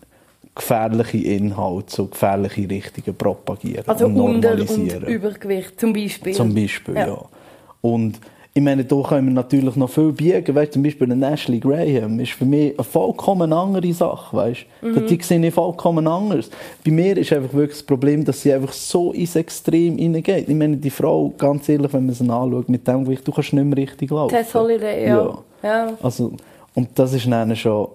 [0.55, 5.05] gefährliche Inhalte, so gefährliche Richtungen propagieren Also und Unter- und normalisieren.
[5.05, 6.33] Übergewicht zum Beispiel.
[6.33, 7.07] Zum Beispiel, ja.
[7.07, 7.21] Ja.
[7.81, 8.19] Und
[8.53, 10.53] ich meine, da können wir natürlich noch viel biegen.
[10.53, 14.35] Weißt, zum Beispiel eine Ashley Graham ist für mich eine vollkommen andere Sache.
[14.35, 14.65] Weißt?
[14.81, 15.07] Mhm.
[15.07, 16.49] Die sehe ich vollkommen anders.
[16.85, 20.49] Bei mir ist einfach wirklich das Problem, dass sie einfach so ins Extrem hineingeht.
[20.49, 23.53] Ich meine, die Frau, ganz ehrlich, wenn man sie anschaut, mit dem Gewicht, du kannst
[23.53, 24.35] nicht mehr richtig laufen.
[24.35, 25.37] Tess Holiday, ja.
[25.63, 25.93] ja.
[26.03, 26.33] Also,
[26.73, 27.87] und das ist dann schon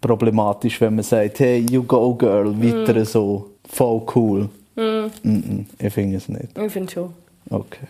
[0.00, 3.04] problematisch, wenn man sagt, hey, you go girl, weiter Mhm.
[3.04, 4.48] so, voll cool.
[4.74, 6.58] Mm -mm, ich finde es nicht.
[6.58, 7.12] Ich finde schon.
[7.50, 7.86] Okay.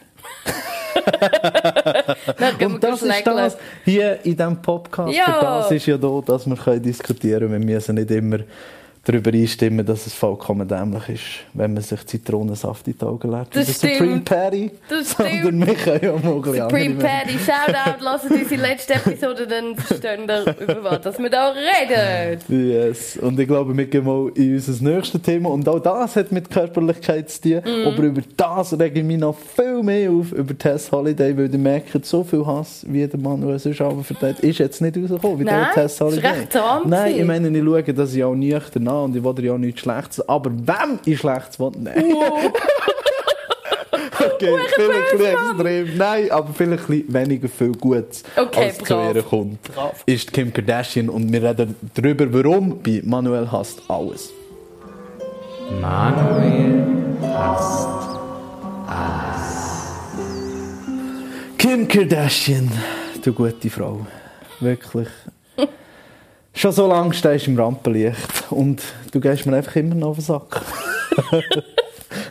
[2.65, 5.15] Und das ist das hier in diesem Podcast.
[5.15, 5.41] Ja.
[5.41, 7.67] Das ist ja da, dass wir können diskutieren können.
[7.67, 8.39] Wir müssen nicht immer
[9.07, 11.23] darüber einstimmen, dass es vollkommen dämlich ist,
[11.55, 13.49] wenn man sich Zitronensaft in die Augen lädt.
[13.53, 14.21] Das der Supreme.
[14.21, 14.71] Patty.
[14.89, 15.67] Das Sondern stimmt.
[15.67, 20.83] wir können ja bisschen Supreme Patty, Shoutout, lasst unsere letzte Episode, dann verstehen ihr, über
[20.83, 22.41] was dass wir da reden.
[22.49, 23.17] Yes.
[23.19, 25.51] Und ich glaube, wir gehen mal in unser nächstes Thema.
[25.51, 27.63] Und auch das hat mit Körperlichkeit zu tun.
[27.65, 27.87] Mhm.
[27.87, 31.59] Aber über das rege ich mich noch viel mehr auf, über Tess Holiday, weil ihr
[31.59, 35.45] merkt, so viel Hass, wie der Manuel sonst aber verteilt, ist jetzt nicht rausgekommen, wie
[35.45, 36.27] der Nein, Tess ist Holiday.
[36.29, 39.35] recht zahm Nein, ich meine, ich schaue das ja auch nüchtern an und ich will
[39.35, 40.29] dir ja nichts Schlechtes.
[40.29, 42.05] Aber wem ich Schlechtes will, nein.
[44.19, 45.97] Okay, vielleicht ein bisschen extrem.
[45.99, 49.15] Nein, aber vielleicht ein bisschen weniger viel Gutes, Okay, als zu brav.
[49.15, 49.59] ihr kommt.
[50.05, 54.31] Ist Kim Kardashian und wir reden darüber, warum bei Manuel hasst alles.
[61.59, 62.71] Kim Kardashian,
[63.23, 64.07] du gute Frau.
[64.61, 65.09] Wirklich.
[66.57, 70.17] Schon so lange stehst du im Rampenlicht und du gehst mir einfach immer noch auf
[70.17, 70.63] den Sack.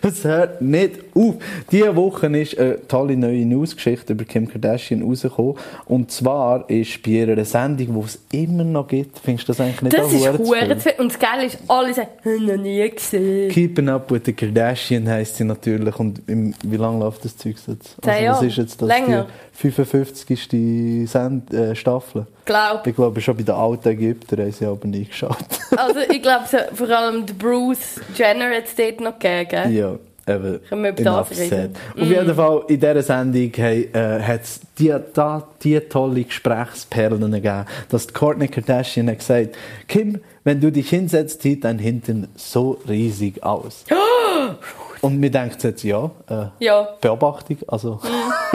[0.01, 1.35] Es hört nicht auf.
[1.71, 5.55] Diese Woche ist eine tolle neue Newsgeschichte über Kim Kardashian rausgekommen.
[5.85, 9.81] Und zwar ist bei ihrer Sendung, die es immer noch gibt, findest du das eigentlich
[9.83, 10.95] nicht Das ist viel.
[10.99, 13.51] Und das Geile ist, alle sagen, «Hm, noch nie gesehen.
[13.51, 15.95] Keeping Up with the Kardashian heisst sie natürlich.
[15.99, 17.95] Und im, wie lange läuft das Zeug jetzt?
[18.01, 18.45] Was Jahre.
[18.45, 18.88] ist jetzt das?
[18.88, 19.27] Länger.
[19.53, 21.09] Die 55.
[21.09, 22.27] Send äh, Staffel.
[22.45, 22.86] Glaub.
[22.86, 25.38] Ich glaube, schon bei den alten Ägyptern haben sie aber nie geschaut.
[25.77, 29.75] Also ich glaube, vor allem der Bruce Jenner hat es dort noch gegeben.
[29.75, 29.97] ja.
[30.27, 31.75] eben Können wir über das reden?
[31.95, 32.01] Mm.
[32.01, 37.31] Auf jeden Fall, in dieser Sendung hey, äh, hat es die, da, die tolle Gesprächsperlen
[37.31, 42.29] gegeben, dass die Kourtney Kardashian hat gesagt Kim, wenn du dich hinsetzt, sieht dein Hintern
[42.36, 43.84] so riesig aus.
[45.01, 46.88] Und mir denkt jetzt, ja, äh, Ja.
[47.01, 47.99] Beobachtung, also...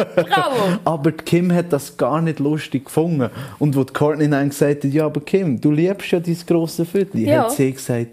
[0.04, 0.78] Bravo!
[0.84, 3.30] Aber Kim hat das gar nicht lustig gefunden.
[3.58, 7.20] Und wo Courtney dann gesagt hat, ja, aber Kim, du liebst ja dieses grosse Viertel,
[7.20, 7.44] Ja.
[7.44, 8.08] hat sie gesagt,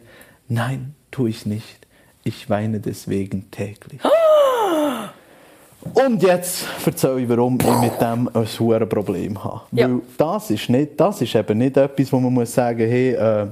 [0.47, 1.87] nein, tue ich nicht.
[2.23, 4.01] Ich weine deswegen täglich.
[5.93, 9.61] Und jetzt erzähle ich, warum ich mit dem ein hohes Problem habe.
[9.71, 9.89] Ja.
[9.89, 13.47] Weil das ist, nicht, das ist eben nicht etwas, wo man muss sagen hey, äh,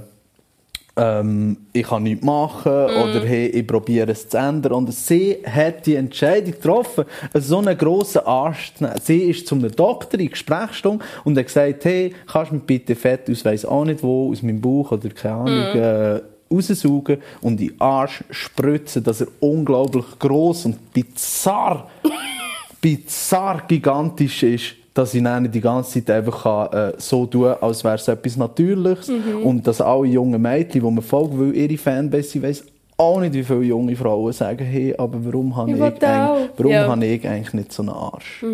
[0.97, 4.73] ähm, ich kann nichts machen oder hey, ich probiere es zu ändern.
[4.73, 8.99] Und sie hat die Entscheidung getroffen, so einen grossen Arsch zu nehmen.
[9.01, 12.95] Sie ist zu einem Doktor in Gesprächsstunde und hat gesagt, hey, kannst du mir bitte
[12.95, 17.59] Fett aus weiss auch nicht wo, aus meinem Bauch oder keine Ahnung, äh, raussaugen und
[17.59, 21.89] in den Arsch spritzen, dass er unglaublich gross und bizarr
[22.81, 27.57] bizarr gigantisch ist, dass ich dann die ganze Zeit einfach kann, äh, so tun kann,
[27.61, 29.09] als wäre es etwas Natürliches.
[29.09, 29.43] Mhm.
[29.43, 32.63] Und dass alle jungen Mädchen, die mir folgen, weil ihre Fanbase, weiss
[32.97, 36.87] auch nicht, wie viele junge Frauen sagen, hey, aber warum habe Ich ich, warum Ja.
[36.87, 36.91] Mhm.
[36.91, 38.45] habe ich eigentlich nicht so einen Arsch?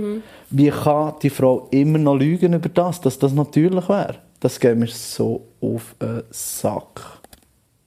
[0.49, 4.15] Wie kann die Frau immer noch lügen über das, dass das natürlich wäre?
[4.39, 7.19] Das geht mir so auf den Sack.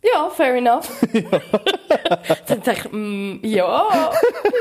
[0.01, 0.89] Ja, fair enough.
[2.49, 4.11] Dann dachte ich, mm, ja,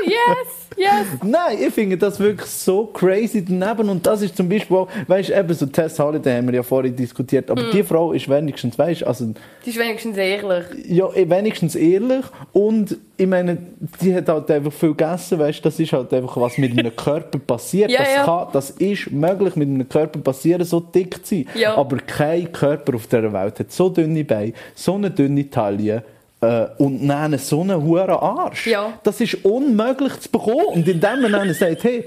[0.04, 1.06] yes, yes.
[1.22, 3.88] Nein, ich finde das wirklich so crazy daneben.
[3.88, 6.62] Und das ist zum Beispiel auch, weißt du, eben so Tess Holiday haben wir ja
[6.62, 7.50] vorhin diskutiert.
[7.50, 10.64] Aber die Frau ist wenigstens, weißt du, also, Die ist wenigstens ehrlich.
[10.88, 12.24] ja, eh, wenigstens ehrlich.
[12.52, 13.58] Und ich meine,
[14.00, 16.94] die hat halt einfach viel gegessen, weißt du, das ist halt einfach, was mit einem
[16.96, 17.90] Körper passiert.
[17.90, 18.24] Ja, das, ja.
[18.24, 21.46] Kann, das ist möglich, mit einem Körper passieren, so dick zu sein.
[21.54, 21.76] Ja.
[21.76, 26.02] Aber kein Körper auf dieser Welt hat so dünne Beine, so eine dünne Taille.
[26.44, 28.66] Äh, Und dann so einen hohen Arsch.
[28.66, 28.94] Ja.
[29.02, 30.66] Das ist unmöglich zu bekommen.
[30.66, 32.06] Und indem man dann sagt, hey,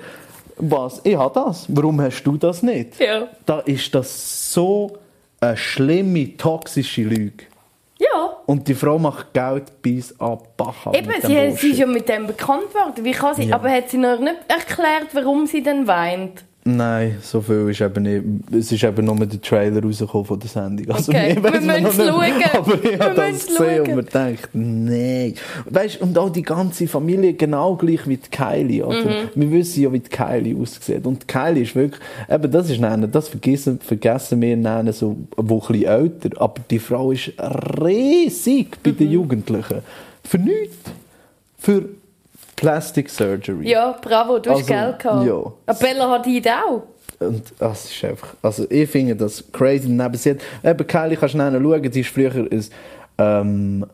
[0.58, 3.00] was, ich habe das, warum hast du das nicht?
[3.00, 3.28] Ja.
[3.46, 4.98] Da ist das so
[5.40, 7.46] eine schlimme, toxische Lüge.
[8.00, 8.38] Ja.
[8.46, 10.94] Und die Frau macht Geld bis an Bach.
[10.94, 13.04] Eben, sie, sie ist ja mit dem bekannt worden.
[13.04, 13.56] Wie kann sie, Ja.
[13.56, 16.44] Aber hat sie noch nicht erklärt, warum sie denn weint?
[16.70, 18.24] Nein, so viel ist eben nicht.
[18.52, 20.90] Es ist eben nur der Trailer rausgekommen von der Sendung.
[20.94, 21.96] Also Okay, wir müssen nicht.
[21.96, 22.44] schauen.
[22.54, 25.34] Aber ich habe das gesehen und man denkt, nein.
[25.70, 28.86] Weißt und auch die ganze Familie genau gleich wie die Kylie.
[28.86, 29.02] Oder?
[29.02, 29.30] Mhm.
[29.36, 31.06] Wir wissen ja, wie die Kylie aussieht.
[31.06, 35.16] Und die Kylie ist wirklich, eben das ist eine, das vergessen, vergessen wir nennen, so,
[35.38, 36.42] wo ein bisschen älter.
[36.42, 37.32] Aber die Frau ist
[37.82, 38.98] riesig bei Mhm.
[38.98, 39.78] den Jugendlichen.
[40.24, 40.76] Für nichts.
[41.58, 41.86] Für
[42.58, 43.70] Plastic Surgery.
[43.70, 45.26] Ja, bravo, du hast Also, Geld gehabt.
[45.26, 45.34] ja.
[45.66, 46.84] Aber Bella hat die auch.
[47.20, 49.88] Und das ist einfach, also ich finde das crazy.
[49.88, 52.66] Neben sie hat, eben Kylie kannst du nachher schauen, sie ist früher ein,
[53.18, 53.86] ähm,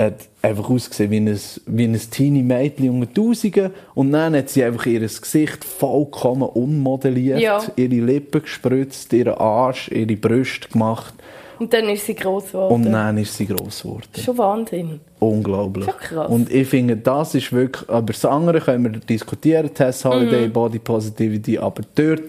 [0.00, 4.64] hat einfach ausgesehen wie ein, wie ein teeny Mädchen unter Tausenden und dann hat sie
[4.64, 7.60] einfach ihr Gesicht vollkommen unmodelliert, Ja.
[7.76, 11.14] ihre Lippen gespritzt, ihren Arsch, ihre Brüste gemacht
[11.62, 12.74] Und dann ist sie gross geworden.
[12.74, 14.02] und dann ist sie gross geworden.
[14.24, 15.00] Schon Wahnsinn.
[15.20, 15.84] Unglaublich.
[15.84, 16.28] Schon krass.
[16.30, 20.52] Und ich finde, das ist wirklich, aber das andere können wir diskutieren, Test Holiday, Mhm.
[20.52, 22.22] Body Positivity, aber dort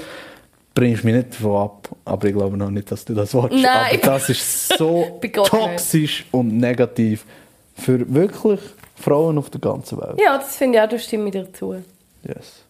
[0.76, 1.90] bringst du mich nicht davon ab.
[2.06, 3.52] Aber ich glaube noch nicht, dass du das willst.
[3.52, 3.66] Nein.
[3.66, 7.26] Aber das ist so toxisch und negativ
[7.76, 8.60] für wirklich
[8.96, 10.20] Frauen auf der ganzen Welt.
[10.24, 11.74] Ja, das finde ich auch, da stimme ich dir zu.
[12.24, 12.62] Yes.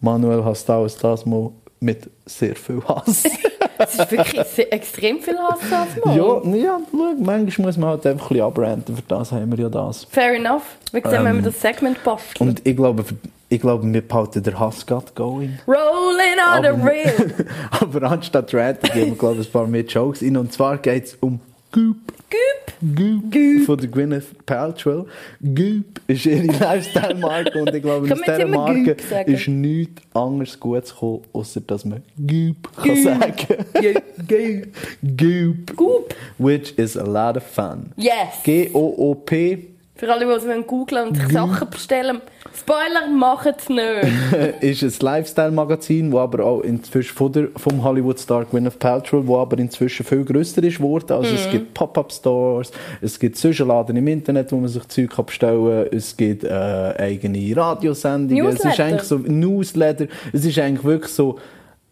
[0.00, 3.24] Manuel hast du auch das mal mit sehr viel Hass.
[3.82, 5.58] Es ist wirklich sehr, extrem viel Hass
[6.04, 6.14] Mal.
[6.14, 9.58] ja, ja, schau, manchmal muss man halt einfach ein bisschen abranten, für das haben wir
[9.64, 10.04] ja das.
[10.04, 10.62] Fair enough.
[10.92, 12.48] Wegen dem Ähm, haben wir das Segment basteln.
[12.50, 13.04] Und ich glaube,
[13.48, 15.58] ich glaube wir behalten den Hass gerade going.
[15.66, 17.34] Rolling on the Aber- rail.
[17.80, 20.36] Aber anstatt Ranten geben wir, glaube ich, ein paar mehr Jokes rein.
[20.36, 21.40] Und zwar geht es um
[21.72, 21.96] Goop.
[22.30, 23.30] Goop.
[23.32, 23.66] Goop.
[23.66, 25.06] Von der Gwyneth Paltrow.
[25.42, 27.60] Goop ist ihre Lifestyle-Marke.
[27.60, 32.02] Und ich glaube, aus dieser Marke Goop ist nichts anderes Gutes gekommen, außer dass man
[32.16, 33.34] Goop kann sagen
[34.28, 34.68] Goop.
[35.16, 35.76] Goop.
[35.76, 36.14] Goop.
[36.38, 37.92] Which is a lot of fun.
[37.96, 38.42] Yes.
[38.44, 39.69] G-O-O-P
[40.00, 42.22] Für alle, die es googlen und sich Sachen bestellen.
[42.58, 44.62] Spoiler, macht es nicht.
[44.82, 49.58] ist ein Lifestyle-Magazin, wo aber auch inzwischen von der, vom Hollywood-Star Gwyneth Paltrow, wo aber
[49.58, 51.12] inzwischen viel grösser ist geworden.
[51.12, 51.36] Also Mhm.
[51.36, 55.96] es gibt Pop-Up-Stores, es gibt solche Laden im Internet, wo man sich Zeug bestellen kann,
[55.98, 58.84] es gibt äh, eigene Radiosendungen, es ist Newsletter.
[58.84, 61.38] eigentlich so Newsletter, es ist eigentlich wirklich so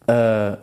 [0.07, 0.53] äh,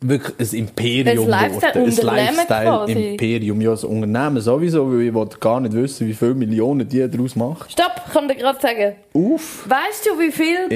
[0.00, 1.72] wirklich ein Imperium Ein geworden.
[1.72, 2.02] Quasi.
[2.02, 3.60] Lifestyle-Imperium.
[3.60, 7.72] Ja, das Unternehmen sowieso, weil ich gar nicht wissen, wie viele Millionen die daraus macht.
[7.72, 8.94] Stopp, ich kann dir gerade sagen.
[9.12, 9.68] Uff.
[9.68, 10.68] Weißt du, wie viel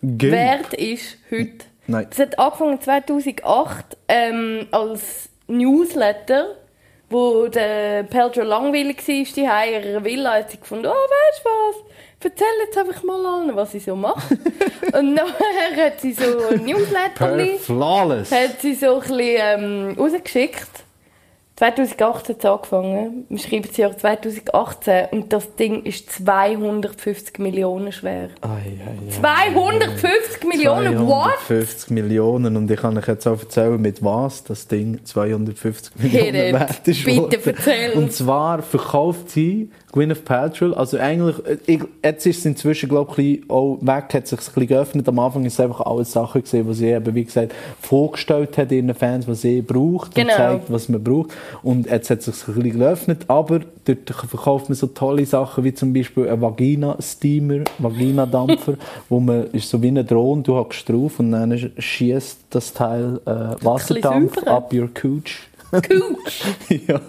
[0.00, 0.20] Goop.
[0.20, 1.64] wert ist heute?
[1.86, 2.06] Nein.
[2.08, 6.56] Das hat angefangen 2008 ähm, als Newsletter
[7.10, 11.48] wo der Paltrow langweilig war, die in ihrer Villa, hat sie gefunden, oh, weißt du
[11.48, 11.76] was,
[12.24, 14.36] erzähl jetzt einfach mal allen, was ich so mache.
[14.98, 18.32] und nachher hat sie so ein Newsletter flawless.
[18.32, 20.84] hat sie so ein bisschen ähm, rausgeschickt.
[21.56, 23.26] 2018 hat es angefangen.
[23.28, 28.30] Wir schreiben das Jahr 2018 und das Ding ist 250 Millionen schwer.
[28.40, 29.10] Ei, ei, ei.
[29.20, 31.30] 250 Millionen, what?
[31.46, 36.54] 250 Millionen und ich kann euch jetzt auch erzählen, mit was das Ding 250 Millionen
[36.54, 37.04] wert ist.
[37.04, 37.40] Bitte worden.
[37.44, 37.92] erzähl.
[37.92, 43.22] Und zwar verkauft sie Gwyneth Paltrow, also eigentlich, äh, ich, jetzt ist es inzwischen, glaube
[43.22, 45.08] ich, auch weg, hat sich ein bisschen geöffnet.
[45.08, 48.72] Am Anfang ist es einfach alles Sachen gesehen, die sie eben, wie gesagt, vorgestellt hat
[48.72, 50.32] ihren Fans, was sie braucht Genau.
[50.32, 51.30] und zeigt, was man braucht.
[51.62, 55.62] Und jetzt hat es sich ein bisschen geöffnet, aber dort verkauft man so tolle Sachen,
[55.62, 58.74] wie zum Beispiel ein Vagina-Steamer, Vagina-Dampfer,
[59.08, 63.20] wo man, ist so wie ein Drohne, du hockst drauf und dann schießt das Teil
[63.26, 65.53] äh, Wasserdampf ab your cooch.
[65.82, 66.44] Couch.
[66.86, 67.00] ja,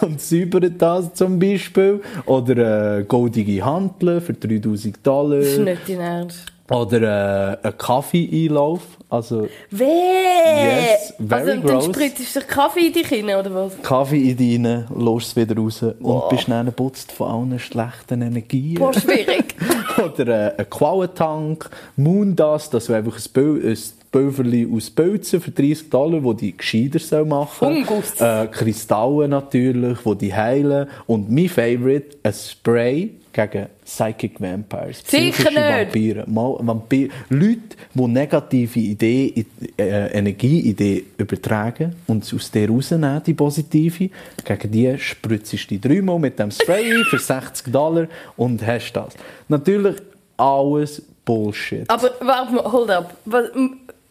[0.00, 2.00] und säubert das zum Beispiel.
[2.26, 5.38] Oder äh, goldige Hanteln für 3000 Dollar.
[5.38, 6.52] Das ist nicht dein Ernst.
[6.70, 8.80] Oder äh, ein Kaffee-Einlauf.
[9.08, 9.84] Also Weh!
[9.84, 11.84] Yes, very also, dann gross.
[11.84, 13.80] spritzt du Kaffee in dich rein, oder was?
[13.82, 18.74] Kaffee in deinen, lässt es wieder raus und bist dann putzt von allen schlechten Energien.
[18.74, 19.54] Boah, schwierig.
[19.96, 23.78] Oder äh, ein Quallentank, Moondust, das wäre einfach ein, Böl ein
[24.10, 28.20] Pulverli aus Pilzen für 30 Dollar, wo die gescheiter machen Fungus.
[28.20, 30.88] Äh, Kristalle natürlich, wo die heilen.
[31.06, 35.02] Und mein Favorite, ein Spray gegen Psychic Vampires.
[35.06, 35.54] Sicher.
[35.54, 36.24] Vampire.
[36.26, 43.34] Mal, Vampir Leute, die negative Ideen, äh, Energieideen übertragen und sie aus der rausnehmen, die
[43.34, 44.10] positive,
[44.42, 49.14] gegen die spritzt du die dreimal mit dem Spray für 60 Dollar und hast das.
[49.48, 49.96] Natürlich
[50.36, 51.88] alles Bullshit.
[51.90, 53.16] Aber warte mal, hold up.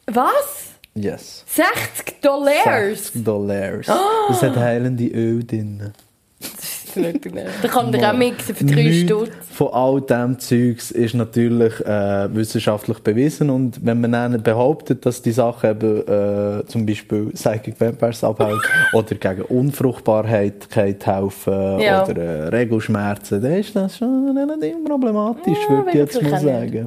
[0.08, 0.72] Was?
[0.96, 1.44] yes.
[1.48, 2.64] 60 Dollars?
[2.64, 3.88] 60 Dollars.
[4.30, 5.92] Das hat heilende Öl drin.
[6.40, 6.52] Das
[6.96, 7.26] ist nicht.
[7.62, 9.30] Da kann der auch mixen für 3 Nichts Stutz.
[9.52, 15.22] Von all diesem Zeugs ist natürlich äh, wissenschaftlich bewiesen und wenn man dann behauptet, dass
[15.22, 18.62] die Sache eben äh, zum Beispiel Psychic Vampires abhält
[18.94, 20.68] oder gegen Unfruchtbarkeit
[21.06, 22.04] helfen Ja.
[22.06, 26.42] oder äh, Regelschmerzen, dann ist das schon relativ problematisch, Ja, würde ich jetzt mal auch
[26.62, 26.86] nicht.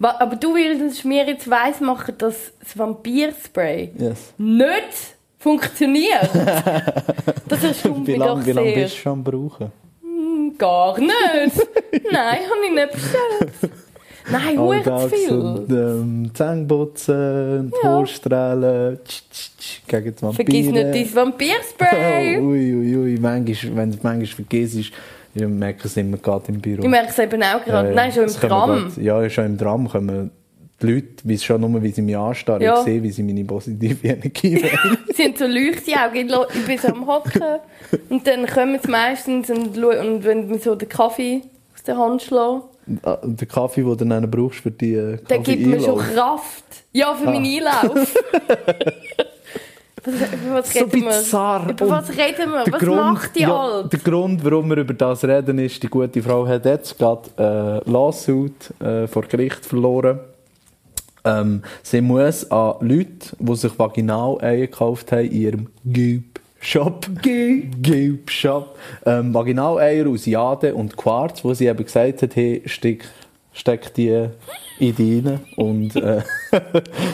[0.00, 4.32] Aber du würdest mir jetzt weiss machen, dass das Vampirspray Yes.
[4.38, 6.30] nicht funktioniert.
[7.48, 8.74] Das erstaunt Wie mich lange doch wie lang sehr.
[8.74, 9.72] bist du schon am Brauchen?
[10.58, 11.12] Gar nicht.
[12.12, 13.72] Nein, habe ich nicht bestellt.
[14.30, 15.30] Nein, hure zu viel.
[15.30, 17.88] und ähm, Zähneputzen, Ja.
[17.88, 20.34] Haarstrahlen, tsch, tsch, tsch, gegen die Vampire.
[20.34, 22.38] Vergiss nicht dein Vampirspray.
[22.38, 23.18] Oh, ui, ui, ui.
[23.18, 24.92] Manchmal, wenn du es manchmal vergisst,
[25.40, 26.82] ich merke es immer gerade im Büro.
[26.82, 27.88] Ich merke es eben auch gerade.
[27.90, 28.70] Ja, Nein, schon im Tram.
[28.70, 30.30] grad- Ja, schon im Tram kommen
[30.80, 32.78] die Leute, wie es schon nur, wie sie mich anstarren, Ja.
[32.78, 34.98] ich sehe, wie sie meine positive Energie wollen.
[35.08, 36.30] Sie sind so Leuchtaugen.
[36.54, 37.42] Ich bin so am Hocken.
[38.10, 41.42] Und dann kommen sie meistens und, und wenn mir so den Kaffee
[41.74, 42.62] aus der Hand schlagen,
[43.02, 45.98] Ah, der Kaffee, den du dann brauchst für die äh, dann gibt mir schon.
[45.98, 46.64] Kraft.
[46.92, 48.14] Ja, für meinen Einlauf.
[50.04, 51.08] was, über was So reden wir?
[51.08, 51.70] bizarr.
[51.70, 52.72] Über was reden wir?
[52.72, 53.92] Was Grund- macht die ja, alt?
[53.92, 57.90] Der Grund, warum wir über das reden, ist, die gute Frau hat jetzt gerade äh,
[57.90, 60.20] Lawsuit äh, vor Gericht verloren.
[61.24, 67.06] Ähm, sie muss an Leute, die sich Vaginal-Eier gekauft haben, in ihrem Goop-Shop.
[67.82, 68.76] Goop-Shop.
[69.04, 73.04] Ähm, Vaginal-Eier aus Jade und Quarz, wo sie eben gesagt hat, hey, steck,
[73.58, 74.26] steck die
[74.78, 75.40] in die rein.
[75.56, 76.22] Und äh,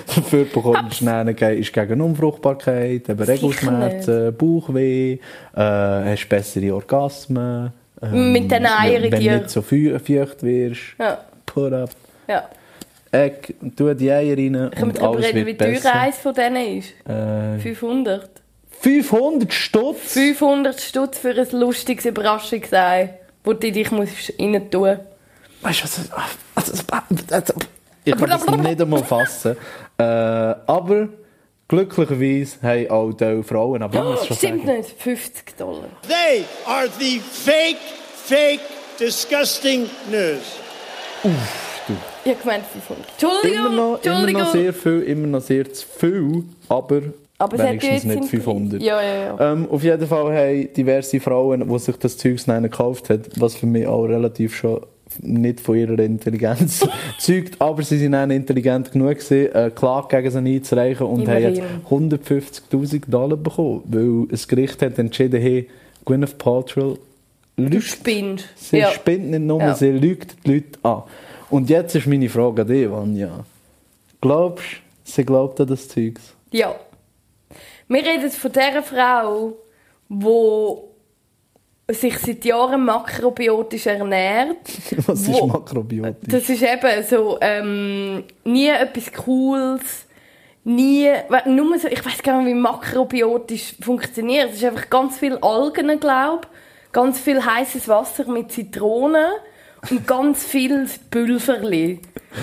[0.07, 5.19] dafür bekommst du dann, ist gegen Unfruchtbarkeit, eben Regelschmerzen, Bauchweh, äh,
[5.57, 7.73] hast bessere Orgasmen.
[8.03, 9.37] ähm, Mit den Eiern Wenn, dir.
[9.39, 10.81] nicht so feu- feucht wirst.
[10.99, 11.19] Ja.
[11.47, 11.91] Put up.
[12.29, 12.49] Ja.
[13.13, 15.95] Egg, tu die Eier rein Können wir und darüber alles reden, wie wird teuer besser.
[15.95, 16.89] eins von denen ist?
[17.09, 18.29] Äh, 500.
[18.81, 20.13] 500 Stutz?
[20.15, 23.11] 500 Stutz für ein lustiges Überraschungsei,
[23.45, 25.01] wo du dich musst rein tun Weißt
[28.05, 29.57] ich kann das nicht einmal fassen.
[29.97, 31.09] Äh, aber
[31.69, 35.85] glücklicherweise haben auch die Frauen, aber ich muss Stimmt sagen, nicht, 50 Dollar.
[36.07, 37.77] They are the fake,
[38.15, 38.61] fake,
[38.99, 40.43] disgusting news.
[42.25, 43.07] Ich habe gemeint 500.
[43.11, 44.43] Entschuldigung, immer noch, immer Entschuldigung.
[44.43, 47.03] noch sehr viel, immer noch sehr zu viel, aber,
[47.39, 48.83] Aber wenigstens nicht im 500.
[48.83, 49.53] Ja, ja, ja.
[49.53, 53.55] Ähm, auf jeden Fall haben diverse Frauen, die sich das Zeug dann gekauft haben, was
[53.55, 54.81] für mich auch relativ schon
[55.23, 56.87] nicht von ihrer Intelligenz
[57.19, 61.43] zeugt, aber sie sind dann intelligent genug gewesen, eine Klage gegen sie einzureichen und haben
[61.43, 62.19] jetzt Immerhin.
[62.21, 65.69] 150'000 Dollar bekommen, weil das Gericht hat entschieden, hey,
[66.05, 66.99] Gwyneth Paltrow
[67.57, 67.85] Du lügt.
[67.85, 68.47] spinnst.
[68.57, 68.91] Sie ja.
[68.91, 69.75] spinnt nicht nur, Ja.
[69.75, 71.03] sie lügt die Leute an.
[71.51, 73.45] Und jetzt ist meine Frage an dich, Vanja.
[74.21, 74.77] Glaubst du,
[75.13, 76.35] sie glaubt an das Zeugs?
[76.51, 76.75] Ja.
[77.87, 79.53] Wir reden von dieser Frau,
[80.09, 80.89] wo
[81.89, 84.57] sich seit Jahren makrobiotisch ernährt.
[85.07, 86.29] Was ist Makrobiotisch?
[86.29, 90.07] Das ist eben so, ähm, nie etwas Cooles,
[90.65, 91.11] nie,
[91.47, 94.51] nur so, ich weiß gar nicht, wie makrobiotisch funktioniert.
[94.51, 96.49] Es ist einfach ganz viel Algen, glaube
[96.95, 99.33] ganz viel heißes Wasser mit Zitronen
[99.91, 102.01] und ganz viel Pulverli.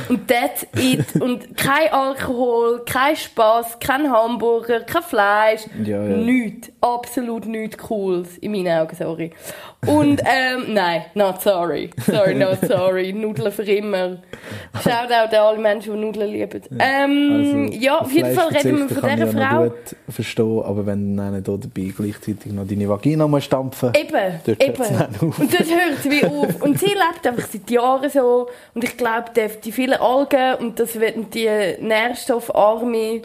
[0.08, 1.22] Und that's it.
[1.22, 5.62] Und kein Alkohol, kein Spaß, kein Hamburger, kein Fleisch.
[5.84, 6.16] Ja, ja.
[6.18, 6.72] Nichts.
[6.80, 8.38] Absolut nichts Cooles.
[8.38, 9.32] In meinen Augen, sorry.
[9.86, 11.90] Und, ähm, nein, not sorry.
[12.06, 13.12] Sorry, not sorry.
[13.12, 14.20] Nudeln für immer.
[14.84, 16.62] Schaut auch an alle Menschen, die Nudeln lieben.
[16.80, 19.64] Ähm, Also, ja, auf jeden Fall reden wir von dieser kann ich ja Frau.
[19.64, 24.64] gut verstehen, aber wenn du hier dabei gleichzeitig noch deine Vagina musst stampfen Eben, Dort
[24.64, 24.84] eben.
[25.22, 26.62] Und dort hört es wie auf.
[26.62, 28.48] Und sie lebt einfach seit Jahren so.
[28.74, 31.50] Und ich glaube, die, die vielen Algen und das wird die
[31.80, 33.22] nährstoffarme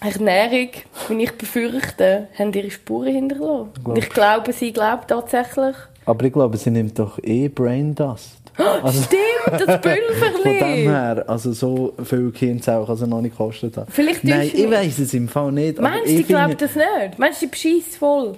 [0.00, 0.68] Ernährung,
[1.08, 3.70] wie ich befürchte, haben ihre Spuren hinterlassen.
[3.84, 5.76] Und ich glaube, sie glaubt tatsächlich.
[6.04, 8.41] Aber ich glaube, sie nimmt doch eh Braindust.
[8.82, 10.82] Also, Stimmt, das von dem Pülverli.
[10.82, 13.90] her, also so viel Gehirnzellen kann sie noch nicht gekostet haben.
[13.90, 15.80] Vielleicht Nein, ich weiß es im Fall nicht.
[15.80, 17.18] Meinst du, ich glaubt das nicht?
[17.18, 18.34] Meinst du, sie bescheißt voll?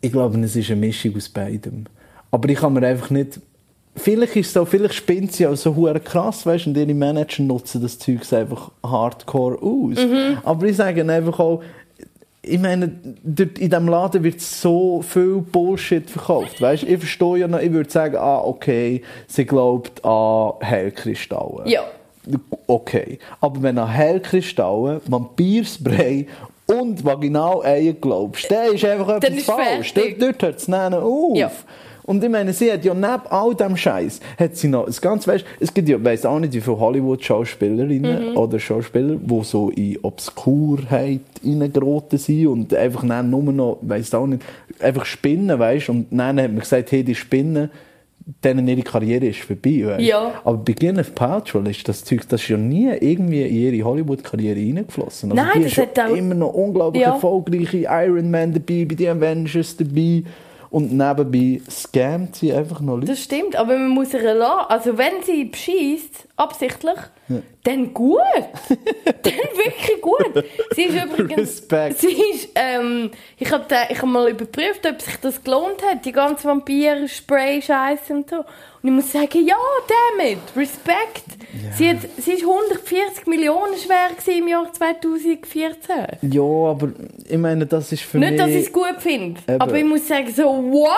[0.00, 1.84] Ich glaube, es ist eine Mischung aus beidem.
[2.30, 3.40] Aber ich kann mir einfach nicht...
[3.96, 7.80] Vielleicht ist so, vielleicht spinnt sie auch so hure krass, weißt, und ihre Manager nutzen
[7.80, 9.98] das Zeug einfach hardcore aus.
[10.42, 11.62] Aber ich sage einfach auch,
[12.46, 12.88] ich meine,
[13.22, 16.60] dort in diesem Laden wird so viel Bullshit verkauft.
[16.60, 16.82] Weißt?
[16.82, 21.62] Ich verstehe ja noch, ich würde sagen, ah, okay, sie glaubt an Heilkristalle.
[21.66, 21.82] Ja.
[22.66, 23.18] Okay.
[23.40, 26.26] Aber wenn an Heilkristalle, Vampirspray
[26.66, 29.92] und Vaginal-Eier glaubst, dann ist einfach etwas ist falsch.
[29.92, 30.18] fertig.
[30.18, 31.36] Dort, dort hört es auf.
[31.36, 31.50] Ja.
[32.06, 35.26] Und ich meine, sie hat ja neben all dem Scheiß hat sie noch, das ganz,
[35.26, 38.36] weißt, es gibt ja, weiss auch nicht, wie viele Hollywood-Schauspielerinnen Mhm.
[38.36, 44.26] oder Schauspieler, die so in Obskurheit reingeraten sind und einfach dann nur noch, weiss auch
[44.26, 44.42] nicht,
[44.80, 47.70] einfach spinnen, weißt, und dann hat man gesagt, hey, die Spinnen,
[48.42, 50.00] denen ihre Karriere ist vorbei, weißt.
[50.02, 50.32] Ja.
[50.44, 54.56] Aber bei Gwyneth Paltrow ist das Zeug, das ist ja nie irgendwie in ihre Hollywood-Karriere
[54.58, 55.30] reingeflossen.
[55.32, 57.14] Also Nein, die das ist hat auch- immer noch unglaublich Ja.
[57.14, 60.22] erfolgreiche Iron Man dabei, bei den Avengers dabei.
[60.74, 63.06] Und nebenbei scammt sie einfach noch Leute.
[63.06, 64.66] Das stimmt, aber man muss ihr lassen.
[64.68, 66.98] Also wenn sie beschießt, absichtlich,
[67.62, 68.18] dann gut.
[68.68, 70.44] dann wirklich gut.
[70.74, 71.38] Sie ist übrigens...
[71.38, 72.00] Respekt.
[72.00, 76.48] Sie ist, ähm, ich habe hab mal überprüft, ob sich das gelohnt hat, die ganze
[76.48, 78.44] Vampir-Spray-Scheiße und so.
[78.84, 79.56] Und ich muss sagen, ja,
[80.18, 81.24] damit, Respekt.
[81.74, 85.70] Sie, hat, sie ist 140 Millionen schwer im Jahr 2014.
[86.20, 86.90] Ja, aber
[87.26, 88.28] ich meine, das ist für mich...
[88.28, 90.90] Nicht, dass ich es gut finde, aber ich muss sagen, so, what?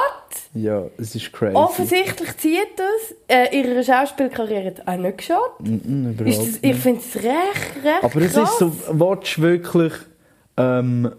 [0.52, 1.54] Ja, es ist crazy.
[1.54, 3.14] Offensichtlich zieht das.
[3.28, 5.60] Äh, ihre Schauspielkarriere auch nicht geschaut.
[5.60, 6.64] Mm, Ist überhaupt das, nicht.
[6.64, 9.92] ich finde es recht, recht Aber es ist so, willst wirklich,
[10.56, 11.12] ähm,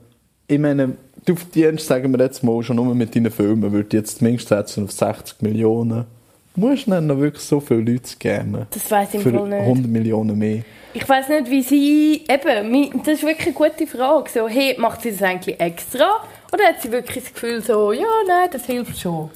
[0.47, 4.17] ich meine, du verdienst, sagen wir jetzt mal, schon nur mit deinen Filmen, würde jetzt
[4.17, 6.16] zumindest setzen auf 60 Millionen.
[6.57, 8.65] Musst du dann noch wirklich so viele Leute geben?
[8.71, 9.53] Das weiss ich Für nicht.
[9.53, 10.63] 100 Millionen mehr.
[10.91, 12.23] Ich weiß nicht, wie sie...
[12.27, 14.27] Eben, das ist wirklich eine gute Frage.
[14.31, 16.23] So, hey, macht sie das eigentlich extra?
[16.51, 19.29] Oder hat sie wirklich das Gefühl so, ja, nein, das hilft schon?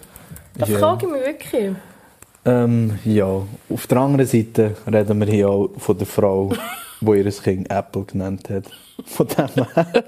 [0.57, 0.79] Das Ja.
[0.79, 1.71] frage ich mich wirklich.
[2.43, 6.51] Ähm, ja, auf der anderen Seite reden wir hier auch von der Frau,
[7.01, 8.65] die ihr Kind Apple genannt hat.
[9.05, 10.03] Von dem her,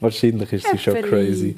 [0.00, 1.54] wahrscheinlich ist sie schon crazy.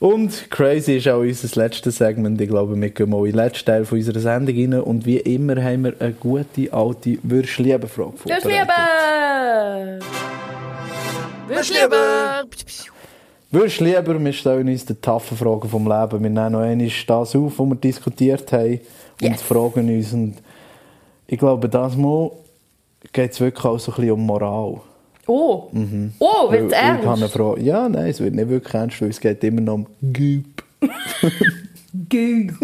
[0.00, 2.40] Und crazy ist auch unser letztes Segment.
[2.40, 4.80] Ich glaube, wir gehen mal in den letzten Teil von unserer Sendung rein.
[4.80, 9.98] Und wie immer haben wir eine gute, alte Würschliebe-Frage Das Liebe!
[11.48, 12.44] Würst lieber!
[13.50, 16.22] Würdest du lieber, wir stellen uns die taffen Fragen vom Leben.
[16.22, 18.80] Wir nehmen noch einmal das auf, was wir diskutiert haben
[19.22, 19.42] und Yes.
[19.42, 20.12] fragen uns.
[20.12, 20.34] Und
[21.26, 22.30] ich glaube, das Mal
[23.12, 24.80] geht es wirklich auch so ein bisschen um Moral.
[25.30, 25.68] Oh!
[26.20, 27.34] Oh, Weil wird's ich habe eine ernst?
[27.34, 27.60] Frage.
[27.62, 30.64] Ja, nein, es wird nicht wirklich ernst, weil es geht immer noch um Güb.
[32.08, 32.54] Güb.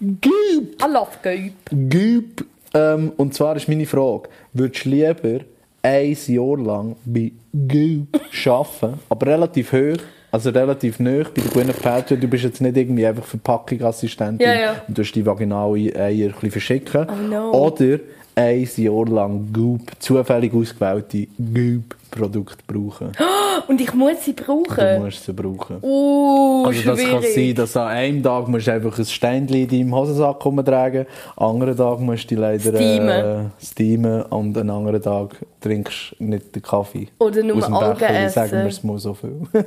[0.00, 0.82] Güb!
[0.82, 1.52] I love Güb.
[1.90, 2.44] Güb!
[2.74, 5.40] Ähm, und zwar ist meine Frage, würdest du lieber
[5.82, 8.08] ein Jahr lang bei Güb
[8.46, 9.96] arbeiten, aber relativ hoch,
[10.30, 14.54] also relativ nah bei der Gwyneth Paltrow, du bist jetzt nicht irgendwie einfach Verpackungsassistentin Ja,
[14.60, 14.82] ja.
[14.86, 17.06] und du die vaginale Eier ein bisschen verschicken.
[17.08, 17.52] Oh no.
[17.52, 17.98] Oder
[18.38, 23.12] ein Jahr lang Goop, zufällig ausgewählte Goop-Produkte brauchen.
[23.66, 25.02] Und ich muss sie Du brauchen.
[25.04, 25.78] musst sie brauchen.
[25.82, 27.34] Uh, Also das kann schwierig.
[27.34, 31.46] sein, dass an einem Tag musst du einfach ein Steinchen in deinem Hosensack rumtragen, an
[31.50, 33.08] anderen Tag musst du die leider Steamen.
[33.08, 37.74] Äh, steamen und an anderen Tag trinkst du nicht den Kaffee Oder nur aus dem
[37.74, 38.68] Algen Becher, sagen wir essen.
[38.68, 39.36] es mal so viel.